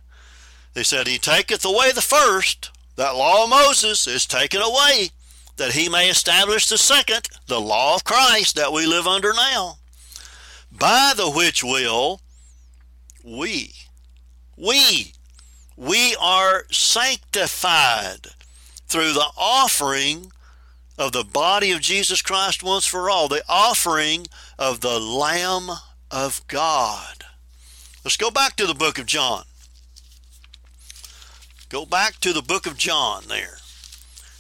[0.74, 5.10] They said, He taketh away the first, that law of Moses is taken away,
[5.58, 9.78] that he may establish the second, the law of Christ that we live under now.
[10.72, 12.22] By the which will
[13.24, 13.74] we,
[14.58, 15.14] we
[15.82, 18.28] we are sanctified
[18.88, 20.32] through the offering
[20.98, 24.28] of the body of Jesus Christ once for all, the offering
[24.60, 25.70] of the Lamb
[26.12, 27.24] of God.
[28.04, 29.44] Let's go back to the book of John.
[31.72, 33.58] Go back to the book of John there.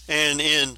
[0.09, 0.77] And in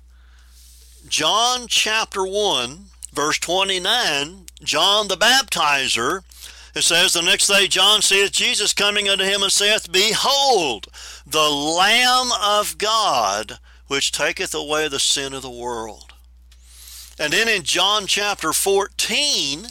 [1.07, 6.21] John chapter 1, verse 29, John the baptizer
[6.75, 10.87] it says, The next day John seeth Jesus coming unto him and saith, Behold,
[11.25, 16.13] the Lamb of God, which taketh away the sin of the world.
[17.17, 19.69] And then in John chapter 14,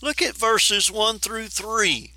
[0.00, 2.12] look at verses 1 through 3.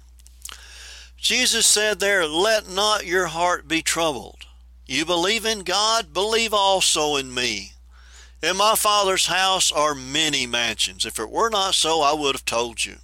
[1.24, 4.45] Jesus said there, Let not your heart be troubled.
[4.86, 7.71] You believe in God, believe also in me.
[8.41, 11.05] In my Father's house are many mansions.
[11.05, 12.97] If it were not so, I would have told you.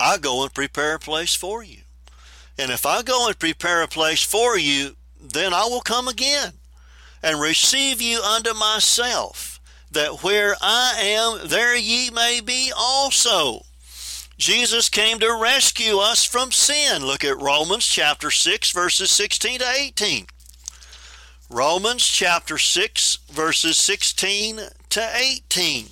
[0.00, 1.82] I go and prepare a place for you.
[2.58, 6.54] And if I go and prepare a place for you, then I will come again
[7.22, 9.60] and receive you unto myself,
[9.90, 13.66] that where I am, there ye may be also.
[14.38, 17.04] Jesus came to rescue us from sin.
[17.04, 20.26] Look at Romans chapter 6, verses 16 to 18.
[21.50, 24.60] Romans chapter 6, verses 16
[24.90, 25.86] to 18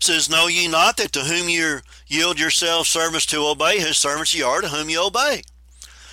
[0.00, 4.34] says, Know ye not that to whom ye yield yourselves servants to obey, his servants
[4.34, 5.42] ye are to whom ye obey,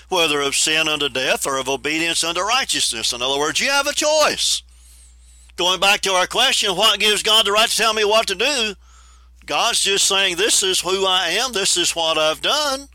[0.10, 3.14] whether of sin unto death or of obedience unto righteousness.
[3.14, 4.64] In other words, you have a choice.
[5.56, 8.36] Going back to our question, what gives God the right to tell me what to
[8.36, 8.76] do?
[9.46, 12.88] God's just saying, This is who I am, this is what I've done.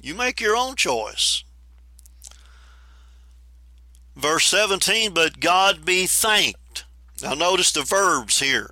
[0.00, 1.44] You make your own choice.
[4.16, 6.58] Verse 17, but God be thanked
[7.22, 8.70] now notice the verbs here.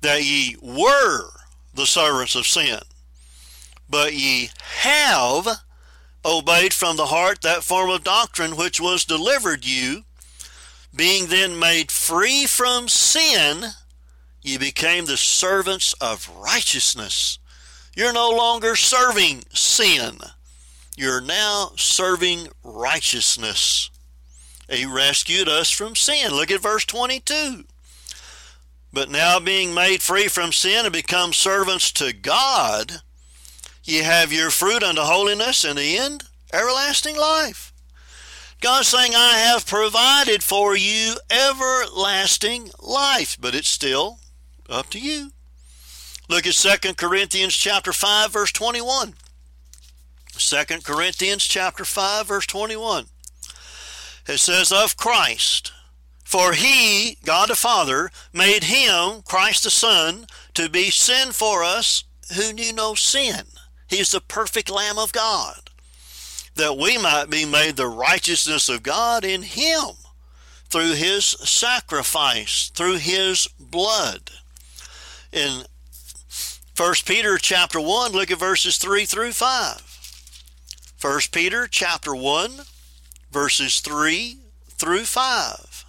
[0.00, 1.30] That ye were
[1.74, 2.80] the servants of sin,
[3.88, 4.50] but ye
[4.80, 5.46] have
[6.24, 10.04] obeyed from the heart that form of doctrine which was delivered you,
[10.94, 13.64] being then made free from sin,
[14.42, 17.38] ye became the servants of righteousness.
[17.94, 20.18] You're no longer serving sin.
[20.96, 23.90] You're now serving righteousness.
[24.68, 26.32] He rescued us from sin.
[26.32, 27.64] Look at verse 22.
[28.92, 33.00] But now being made free from sin and become servants to God,
[33.84, 37.72] ye have your fruit unto holiness and the end, everlasting life.
[38.60, 44.18] God's saying, I have provided for you everlasting life, but it's still
[44.72, 45.30] up to you.
[46.28, 49.14] Look at 2 Corinthians chapter 5 verse 21.
[50.32, 53.06] 2 Corinthians chapter 5 verse 21.
[54.26, 55.72] It says of Christ,
[56.24, 62.04] for he, God the Father, made him, Christ the Son, to be sin for us
[62.34, 63.42] who knew no sin.
[63.88, 65.70] He's the perfect Lamb of God,
[66.54, 69.90] that we might be made the righteousness of God in him
[70.70, 74.30] through his sacrifice, through his blood.
[75.32, 75.64] In
[76.76, 80.96] 1 Peter chapter 1, look at verses 3 through 5.
[81.00, 82.50] 1 Peter chapter 1,
[83.30, 84.36] verses 3
[84.68, 85.84] through 5.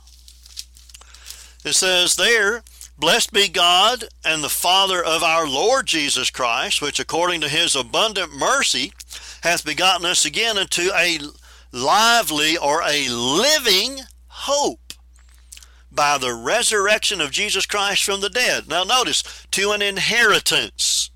[1.65, 2.63] It says there,
[2.97, 7.75] Blessed be God and the Father of our Lord Jesus Christ, which according to his
[7.75, 8.93] abundant mercy
[9.41, 11.19] hath begotten us again into a
[11.71, 14.82] lively or a living hope
[15.93, 18.67] by the resurrection of Jesus Christ from the dead.
[18.67, 21.09] Now notice, to an inheritance.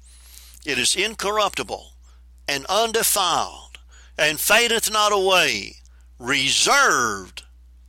[0.65, 1.93] It is incorruptible
[2.47, 3.80] and undefiled
[4.17, 5.75] and fadeth not away,
[6.19, 7.43] reserved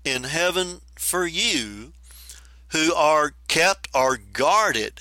[0.05, 1.93] in heaven for you
[2.73, 5.01] who are kept or guarded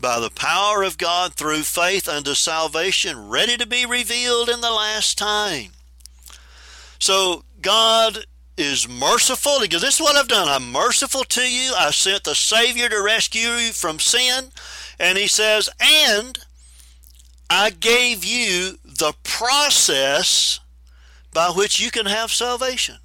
[0.00, 4.70] by the power of God through faith unto salvation, ready to be revealed in the
[4.70, 5.72] last time.
[6.98, 8.26] So God
[8.58, 9.60] is merciful.
[9.60, 10.48] He goes, This is what I've done.
[10.48, 11.72] I'm merciful to you.
[11.76, 14.50] I sent the Savior to rescue you from sin.
[14.98, 16.38] And he says, And
[17.48, 20.60] I gave you the process
[21.32, 22.96] by which you can have salvation.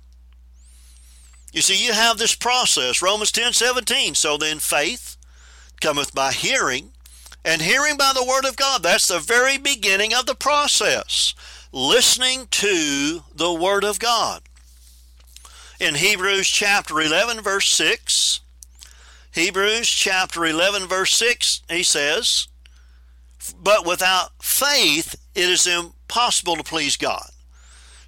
[1.52, 4.16] You see, you have this process, Romans 10 17.
[4.16, 5.18] So then faith
[5.80, 6.92] cometh by hearing,
[7.46, 8.82] and hearing by the word of God.
[8.82, 11.36] That's the very beginning of the process.
[11.72, 14.42] Listening to the word of God.
[15.84, 18.40] In Hebrews chapter 11, verse 6,
[19.34, 22.48] Hebrews chapter 11, verse 6, he says,
[23.62, 27.30] But without faith it is impossible to please God.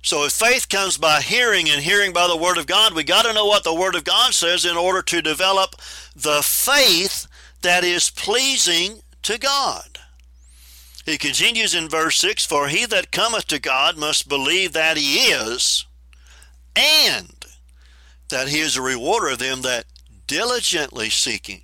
[0.01, 3.25] So if faith comes by hearing and hearing by the Word of God, we got
[3.25, 5.75] to know what the Word of God says in order to develop
[6.15, 7.27] the faith
[7.61, 9.99] that is pleasing to God.
[11.05, 15.17] He continues in verse 6 For he that cometh to God must believe that he
[15.17, 15.85] is,
[16.73, 17.34] and
[18.29, 19.85] that he is a rewarder of them that
[20.27, 21.61] diligently seek him.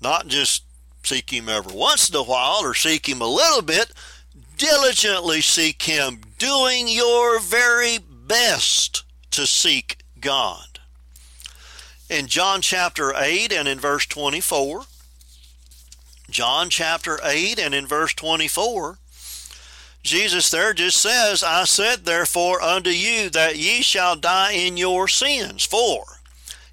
[0.00, 0.64] Not just
[1.02, 3.92] seek him every once in a while or seek him a little bit,
[4.56, 10.80] diligently seek him, doing your very best to seek God.
[12.08, 14.84] In John chapter 8 and in verse 24,
[16.30, 18.98] John chapter 8 and in verse 24,
[20.04, 25.08] Jesus there just says, I said therefore unto you that ye shall die in your
[25.08, 25.64] sins.
[25.64, 26.04] For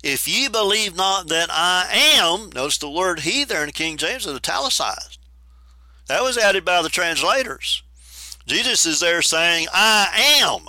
[0.03, 4.25] if ye believe not that I am, notice the word he there in King James
[4.25, 5.17] is italicized.
[6.07, 7.83] That was added by the translators.
[8.45, 10.65] Jesus is there saying, I am.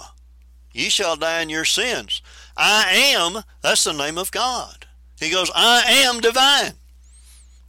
[0.72, 2.22] Ye shall die in your sins.
[2.56, 4.86] I am, that's the name of God.
[5.18, 6.74] He goes, I am divine.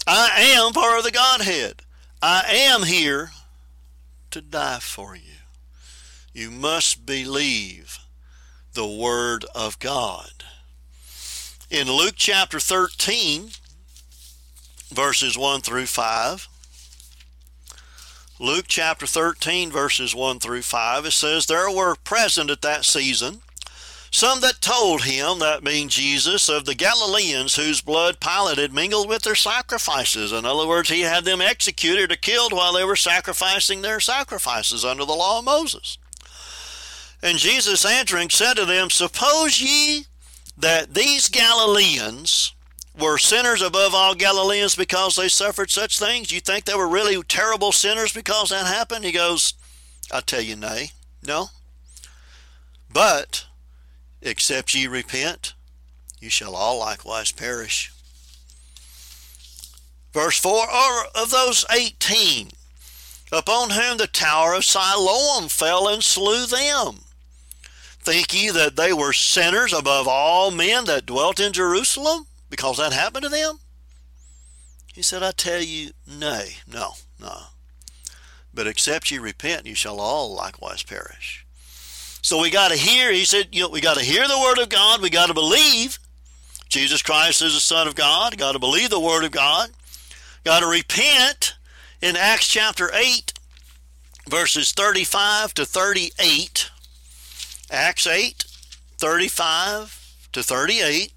[0.05, 1.81] I am part of the Godhead.
[2.21, 3.31] I am here
[4.33, 5.43] to die for you.
[6.33, 7.99] You must believe
[8.73, 10.43] the Word of God.
[11.69, 13.49] In Luke chapter 13,
[14.89, 16.47] verses 1 through 5,
[18.39, 23.42] Luke chapter 13, verses 1 through 5, it says, There were present at that season
[24.13, 29.09] some that told him, that being Jesus, of the Galileans whose blood Pilate had mingled
[29.09, 30.31] with their sacrifices.
[30.31, 34.85] In other words, he had them executed or killed while they were sacrificing their sacrifices
[34.85, 35.97] under the law of Moses.
[37.23, 40.05] And Jesus answering said to them, Suppose ye
[40.59, 42.53] that these Galileans
[42.95, 46.31] were sinners above all Galileans because they suffered such things?
[46.31, 49.05] You think they were really terrible sinners because that happened?
[49.05, 49.55] He goes,
[50.11, 50.91] I tell you, nay,
[51.25, 51.47] no.
[52.93, 53.47] But
[54.25, 55.53] Except ye repent,
[56.21, 57.91] you shall all likewise perish.
[60.13, 62.51] Verse 4 Or of those eighteen,
[63.33, 66.99] upon whom the tower of Siloam fell and slew them,
[67.99, 72.93] think ye that they were sinners above all men that dwelt in Jerusalem, because that
[72.93, 73.59] happened to them?
[74.93, 77.47] He said, I tell you, nay, no, no.
[78.53, 81.42] But except ye repent, you shall all likewise perish.
[82.23, 84.57] So we got to hear, he said, you know, we got to hear the word
[84.57, 85.01] of God.
[85.01, 85.99] We got to believe
[86.69, 88.37] Jesus Christ is the Son of God.
[88.37, 89.69] Got to believe the word of God.
[90.45, 91.55] Got to repent
[92.01, 93.33] in Acts chapter 8,
[94.29, 96.71] verses 35 to 38.
[97.69, 98.45] Acts 8,
[98.97, 101.13] 35 to 38.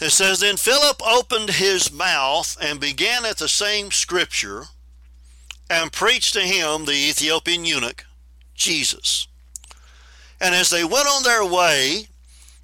[0.00, 4.66] It says, Then Philip opened his mouth and began at the same scripture
[5.68, 8.04] and preached to him, the Ethiopian eunuch,
[8.58, 9.28] Jesus.
[10.40, 12.08] And as they went on their way,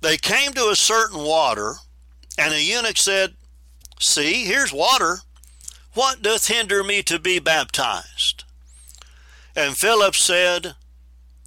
[0.00, 1.76] they came to a certain water,
[2.36, 3.34] and the eunuch said,
[3.98, 5.18] See, here's water.
[5.94, 8.44] What doth hinder me to be baptized?
[9.56, 10.74] And Philip said,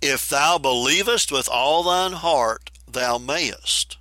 [0.01, 3.97] If thou believest with all thine heart, thou mayest.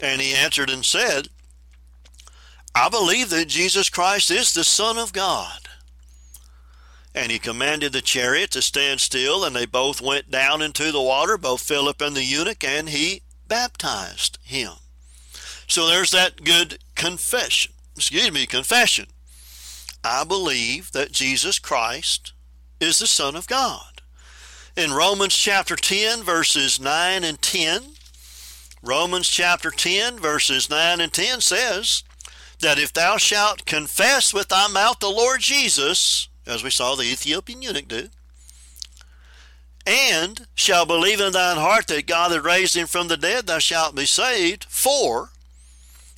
[0.00, 1.28] And he answered and said,
[2.74, 5.67] I believe that Jesus Christ is the Son of God.
[7.18, 11.02] And he commanded the chariot to stand still, and they both went down into the
[11.02, 14.74] water, both Philip and the eunuch, and he baptized him.
[15.66, 17.72] So there's that good confession.
[17.96, 19.06] Excuse me, confession.
[20.04, 22.34] I believe that Jesus Christ
[22.78, 24.00] is the Son of God.
[24.76, 27.82] In Romans chapter 10, verses 9 and 10,
[28.80, 32.04] Romans chapter 10, verses 9 and 10 says
[32.60, 37.04] that if thou shalt confess with thy mouth the Lord Jesus, as we saw the
[37.04, 38.08] Ethiopian eunuch do,
[39.86, 43.58] and shall believe in thine heart that God hath raised him from the dead, thou
[43.58, 44.64] shalt be saved.
[44.68, 45.30] For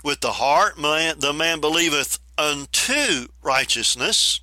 [0.02, 4.40] with the heart man, the man believeth unto righteousness,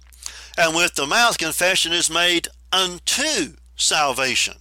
[0.57, 4.55] and with the mouth confession is made unto salvation.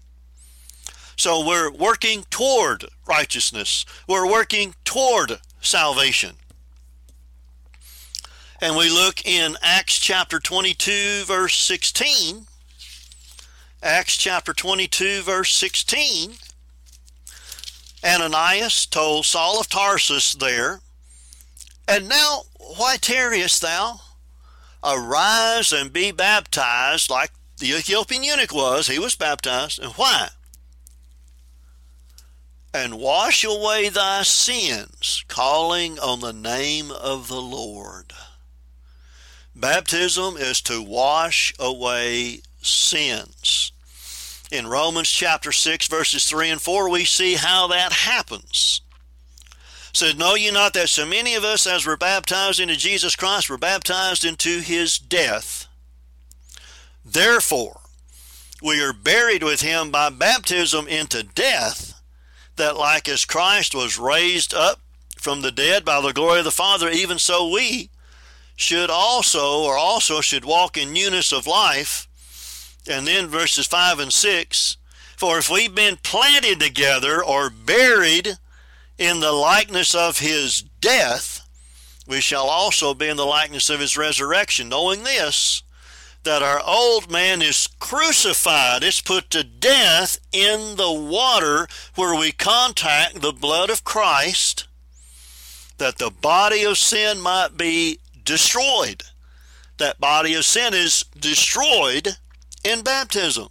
[1.17, 3.85] So we're working toward righteousness.
[4.09, 6.37] We're working toward salvation.
[8.61, 12.47] And we look in Acts chapter 22, verse 16
[13.83, 16.33] Acts chapter 22, verse 16,
[18.03, 20.81] Ananias told Saul of Tarsus there,
[21.87, 24.01] And now why tarriest thou?
[24.83, 28.89] Arise and be baptized like the Ethiopian eunuch was.
[28.89, 29.79] He was baptized.
[29.79, 30.31] And why?
[32.73, 38.13] And wash away thy sins, calling on the name of the Lord.
[39.57, 43.73] Baptism is to wash away sins.
[44.53, 48.83] In Romans chapter 6, verses 3 and 4, we see how that happens.
[49.91, 53.17] It says, Know ye not that so many of us, as were baptized into Jesus
[53.17, 55.67] Christ, were baptized into his death?
[57.03, 57.81] Therefore,
[58.63, 61.99] we are buried with him by baptism into death,
[62.57, 64.81] that like as Christ was raised up
[65.17, 67.89] from the dead by the glory of the Father, even so we
[68.57, 72.09] should also, or also should walk in newness of life.
[72.89, 74.77] And then verses 5 and 6
[75.17, 78.39] For if we've been planted together or buried
[78.99, 81.47] in the likeness of his death,
[82.09, 85.63] we shall also be in the likeness of his resurrection, knowing this,
[86.23, 92.33] that our old man is crucified, it's put to death in the water where we
[92.33, 94.67] contact the blood of Christ,
[95.79, 99.05] that the body of sin might be destroyed.
[99.79, 102.19] That body of sin is destroyed
[102.65, 103.49] in baptism,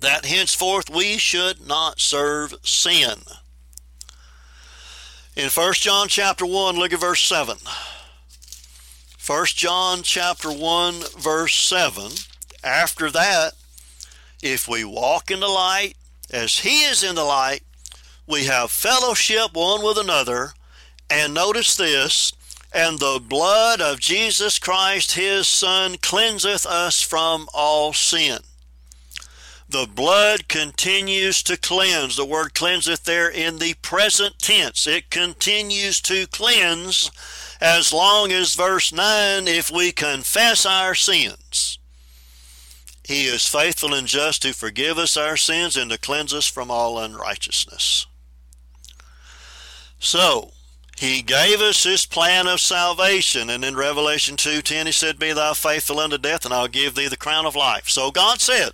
[0.00, 3.20] that henceforth we should not serve sin.
[5.34, 7.56] In 1 John chapter 1, look at verse 7.
[9.26, 12.12] 1 John chapter 1, verse 7.
[12.62, 13.52] After that,
[14.42, 15.94] if we walk in the light
[16.30, 17.62] as he is in the light,
[18.26, 20.52] we have fellowship one with another.
[21.08, 22.32] And notice this,
[22.72, 28.38] and the blood of Jesus Christ his Son cleanseth us from all sin.
[29.68, 32.16] The blood continues to cleanse.
[32.16, 34.86] The word cleanseth there in the present tense.
[34.86, 37.10] It continues to cleanse
[37.58, 41.78] as long as verse 9, if we confess our sins.
[43.04, 46.70] He is faithful and just to forgive us our sins and to cleanse us from
[46.70, 48.06] all unrighteousness.
[49.98, 50.52] So,
[51.02, 53.50] he gave us his plan of salvation.
[53.50, 57.08] And in Revelation 2.10 he said, Be thou faithful unto death, and I'll give thee
[57.08, 57.88] the crown of life.
[57.88, 58.70] So God said,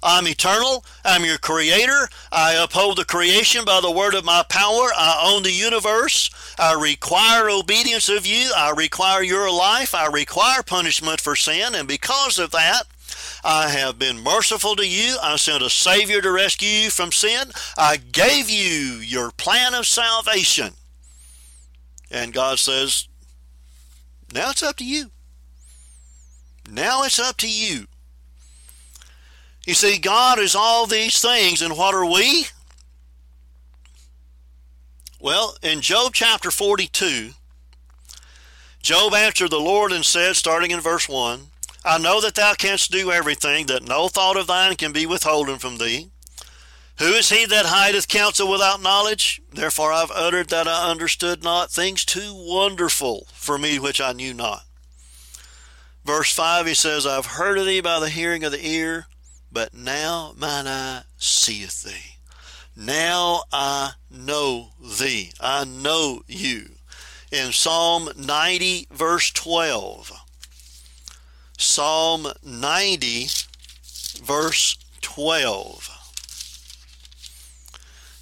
[0.00, 0.84] I'm eternal.
[1.04, 2.08] I'm your creator.
[2.30, 4.90] I uphold the creation by the word of my power.
[4.96, 6.30] I own the universe.
[6.56, 8.52] I require obedience of you.
[8.56, 9.92] I require your life.
[9.92, 11.74] I require punishment for sin.
[11.74, 12.84] And because of that,
[13.42, 15.16] I have been merciful to you.
[15.20, 17.50] I sent a Savior to rescue you from sin.
[17.76, 20.74] I gave you your plan of salvation.
[22.10, 23.08] And God says,
[24.32, 25.10] now it's up to you.
[26.70, 27.86] Now it's up to you.
[29.66, 32.46] You see, God is all these things, and what are we?
[35.20, 37.30] Well, in Job chapter 42,
[38.82, 41.40] Job answered the Lord and said, starting in verse 1,
[41.84, 45.58] I know that thou canst do everything, that no thought of thine can be withholden
[45.58, 46.08] from thee.
[47.00, 49.40] Who is he that hideth counsel without knowledge?
[49.50, 54.34] Therefore I've uttered that I understood not things too wonderful for me which I knew
[54.34, 54.64] not.
[56.04, 59.06] Verse 5 he says, I've heard of thee by the hearing of the ear,
[59.50, 62.18] but now mine eye seeth thee.
[62.76, 65.32] Now I know thee.
[65.40, 66.68] I know you.
[67.32, 70.12] In Psalm 90, verse 12.
[71.56, 73.28] Psalm 90,
[74.22, 75.99] verse 12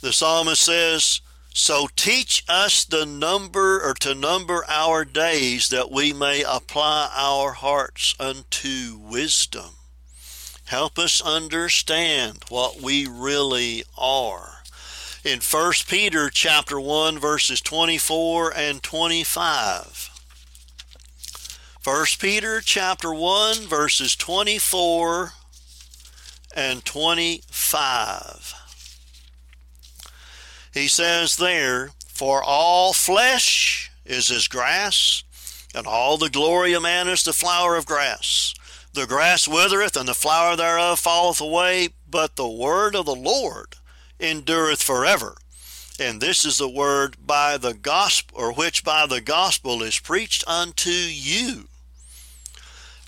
[0.01, 1.21] the psalmist says,
[1.53, 7.53] So teach us the number or to number our days that we may apply our
[7.53, 9.71] hearts unto wisdom.
[10.67, 14.63] Help us understand what we really are.
[15.25, 20.11] In 1 Peter chapter 1 verses 24 and 25.
[21.83, 25.33] 1 Peter chapter 1 verses 24
[26.55, 28.58] and 25.
[30.79, 35.25] He says there, For all flesh is as grass,
[35.75, 38.55] and all the glory of man is the flower of grass.
[38.93, 43.77] The grass withereth, and the flower thereof falleth away, but the word of the Lord
[44.21, 45.37] endureth forever.
[46.01, 50.45] And this is the word by the gospel, or which by the gospel is preached
[50.47, 51.65] unto you.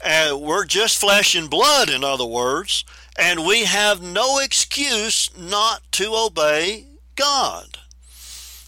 [0.05, 2.85] And we're just flesh and blood, in other words,
[3.17, 6.87] and we have no excuse not to obey
[7.21, 7.79] God.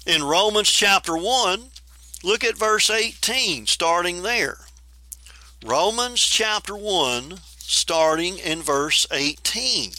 [0.06, 1.64] In Romans chapter 1,
[2.22, 4.58] look at verse 18, starting there.
[5.64, 9.92] Romans chapter 1, starting in verse 18.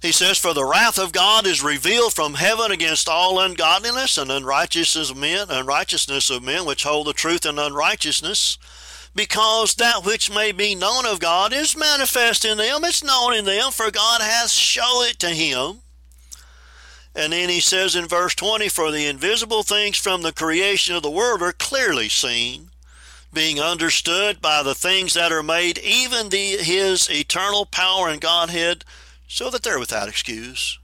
[0.00, 4.32] He says, For the wrath of God is revealed from heaven against all ungodliness and
[4.32, 8.56] unrighteousness of men, unrighteousness of men which hold the truth in unrighteousness,
[9.14, 12.84] because that which may be known of God is manifest in them.
[12.84, 15.82] It's known in them, for God hath shown it to him.
[17.14, 21.02] And then he says in verse 20, For the invisible things from the creation of
[21.02, 22.70] the world are clearly seen,
[23.32, 28.84] being understood by the things that are made, even the, his eternal power and Godhead
[29.28, 30.78] so that they're without excuse.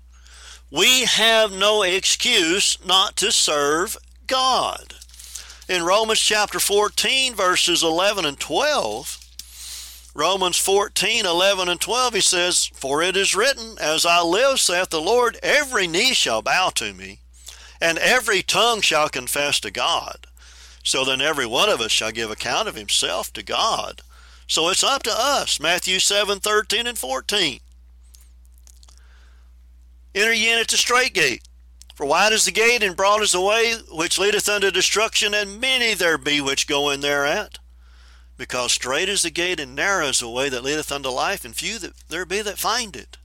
[0.70, 4.94] We have no excuse not to serve God.
[5.68, 9.17] In Romans chapter 14, verses 11 and 12,
[10.18, 14.90] Romans 14, 11 and 12, he says, For it is written, As I live, saith
[14.90, 17.20] the Lord, every knee shall bow to me,
[17.80, 20.26] and every tongue shall confess to God.
[20.82, 24.02] So then every one of us shall give account of himself to God.
[24.48, 27.60] So it's up to us, Matthew 7, 13 and 14.
[30.16, 31.42] Enter ye in at the strait gate.
[31.94, 35.60] For wide is the gate, and broad is the way which leadeth unto destruction, and
[35.60, 37.58] many there be which go in thereat.
[38.38, 41.54] Because strait is the gate, and narrow is the way that leadeth unto life, and
[41.54, 43.18] few that there be that find it.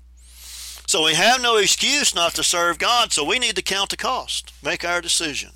[0.88, 3.97] So we have no excuse not to serve God, so we need to count the
[3.97, 5.51] cost, make our decision.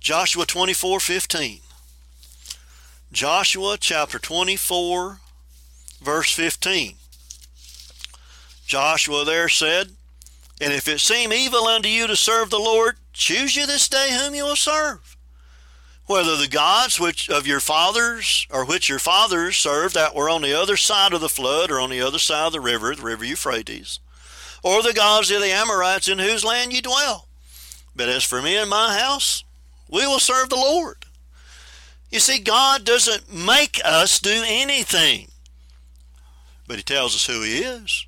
[0.00, 1.60] Joshua 24 15.
[3.12, 5.20] Joshua chapter 24,
[6.02, 6.96] verse 15.
[8.66, 9.92] Joshua there said,
[10.60, 14.08] and if it seem evil unto you to serve the Lord, choose you this day
[14.10, 15.15] whom you will serve.
[16.06, 20.42] Whether the gods which of your fathers, or which your fathers served that were on
[20.42, 23.02] the other side of the flood, or on the other side of the river, the
[23.02, 23.98] river Euphrates,
[24.62, 27.26] or the gods of the Amorites in whose land you dwell.
[27.94, 29.42] But as for me and my house,
[29.90, 31.06] we will serve the Lord.
[32.10, 35.28] You see, God doesn't make us do anything,
[36.68, 38.06] but He tells us who He is.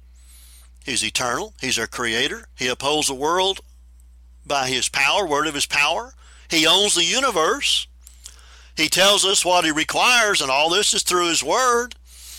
[0.88, 1.52] He's eternal.
[1.60, 2.46] He's our creator.
[2.56, 3.60] He upholds the world
[4.46, 6.14] by his power, word of his power.
[6.48, 7.87] He owns the universe.
[8.78, 11.96] He tells us what he requires, and all this is through his word.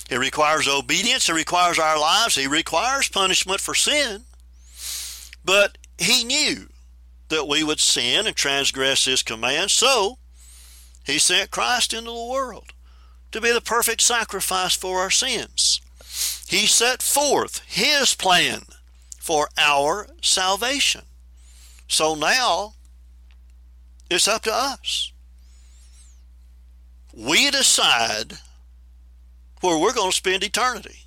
[0.08, 1.28] He requires obedience.
[1.28, 2.36] He requires our lives.
[2.36, 4.24] He requires punishment for sin.
[5.44, 6.70] But he knew
[7.28, 10.18] that we would sin and transgress his commands, so
[11.04, 12.72] he sent Christ into the world
[13.34, 15.82] to be the perfect sacrifice for our sins.
[16.48, 18.62] He set forth his plan
[19.20, 21.02] for our salvation.
[21.90, 22.76] So now
[24.10, 25.12] it's up to us.
[27.20, 28.38] We decide
[29.60, 31.04] where we're going to spend eternity.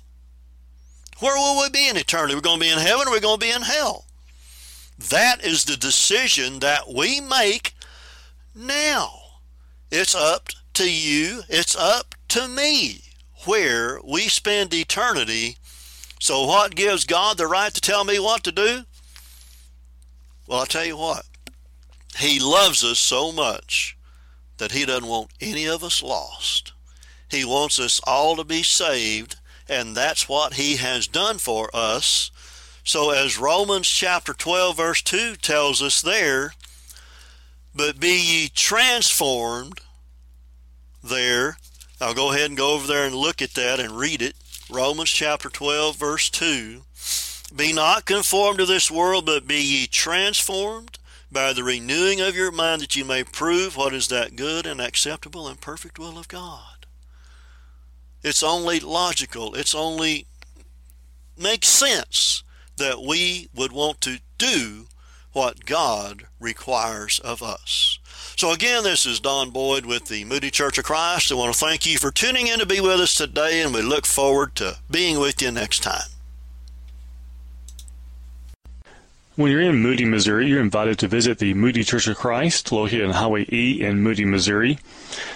[1.19, 2.35] Where will we be in eternity?
[2.35, 4.05] We're going to be in heaven or we're going to be in hell.
[5.09, 7.73] That is the decision that we make
[8.53, 9.21] now.
[9.89, 11.41] It's up to you.
[11.49, 13.01] It's up to me
[13.45, 15.57] where we spend eternity.
[16.19, 18.83] So, what gives God the right to tell me what to do?
[20.45, 21.25] Well, I'll tell you what.
[22.19, 23.97] He loves us so much
[24.57, 26.73] that He doesn't want any of us lost.
[27.29, 29.37] He wants us all to be saved,
[29.67, 32.31] and that's what He has done for us.
[32.83, 36.53] So, as Romans chapter 12, verse 2 tells us there,
[37.73, 39.79] but be ye transformed
[41.03, 41.57] there
[42.03, 44.35] I'll go ahead and go over there and look at that and read it.
[44.69, 46.81] Romans chapter 12, verse 2.
[47.55, 50.99] Be not conformed to this world, but be ye transformed
[51.33, 54.79] by the renewing of your mind, that you may prove what is that good and
[54.79, 56.85] acceptable and perfect will of God.
[58.21, 60.27] It's only logical, it's only
[61.37, 62.43] makes sense
[62.77, 64.85] that we would want to do
[65.33, 67.99] what God requires of us.
[68.35, 71.31] So again, this is Don Boyd with the Moody Church of Christ.
[71.31, 73.81] I want to thank you for tuning in to be with us today, and we
[73.81, 76.12] look forward to being with you next time.
[79.35, 83.05] When you're in Moody, Missouri, you're invited to visit the Moody Church of Christ, located
[83.05, 84.77] on Highway E in Moody, Missouri.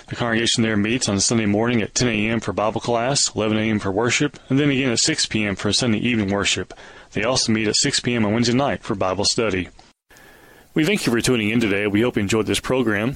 [0.06, 2.40] The congregation there meets on Sunday morning at 10 a.m.
[2.40, 3.80] for Bible class, 11 a.m.
[3.80, 5.56] for worship, and then again at 6 p.m.
[5.56, 6.76] for Sunday evening worship.
[7.14, 8.24] They also meet at 6 p.m.
[8.24, 9.70] on Wednesday night for Bible study.
[10.76, 11.88] We thank you for tuning in today.
[11.88, 13.16] We hope you enjoyed this program.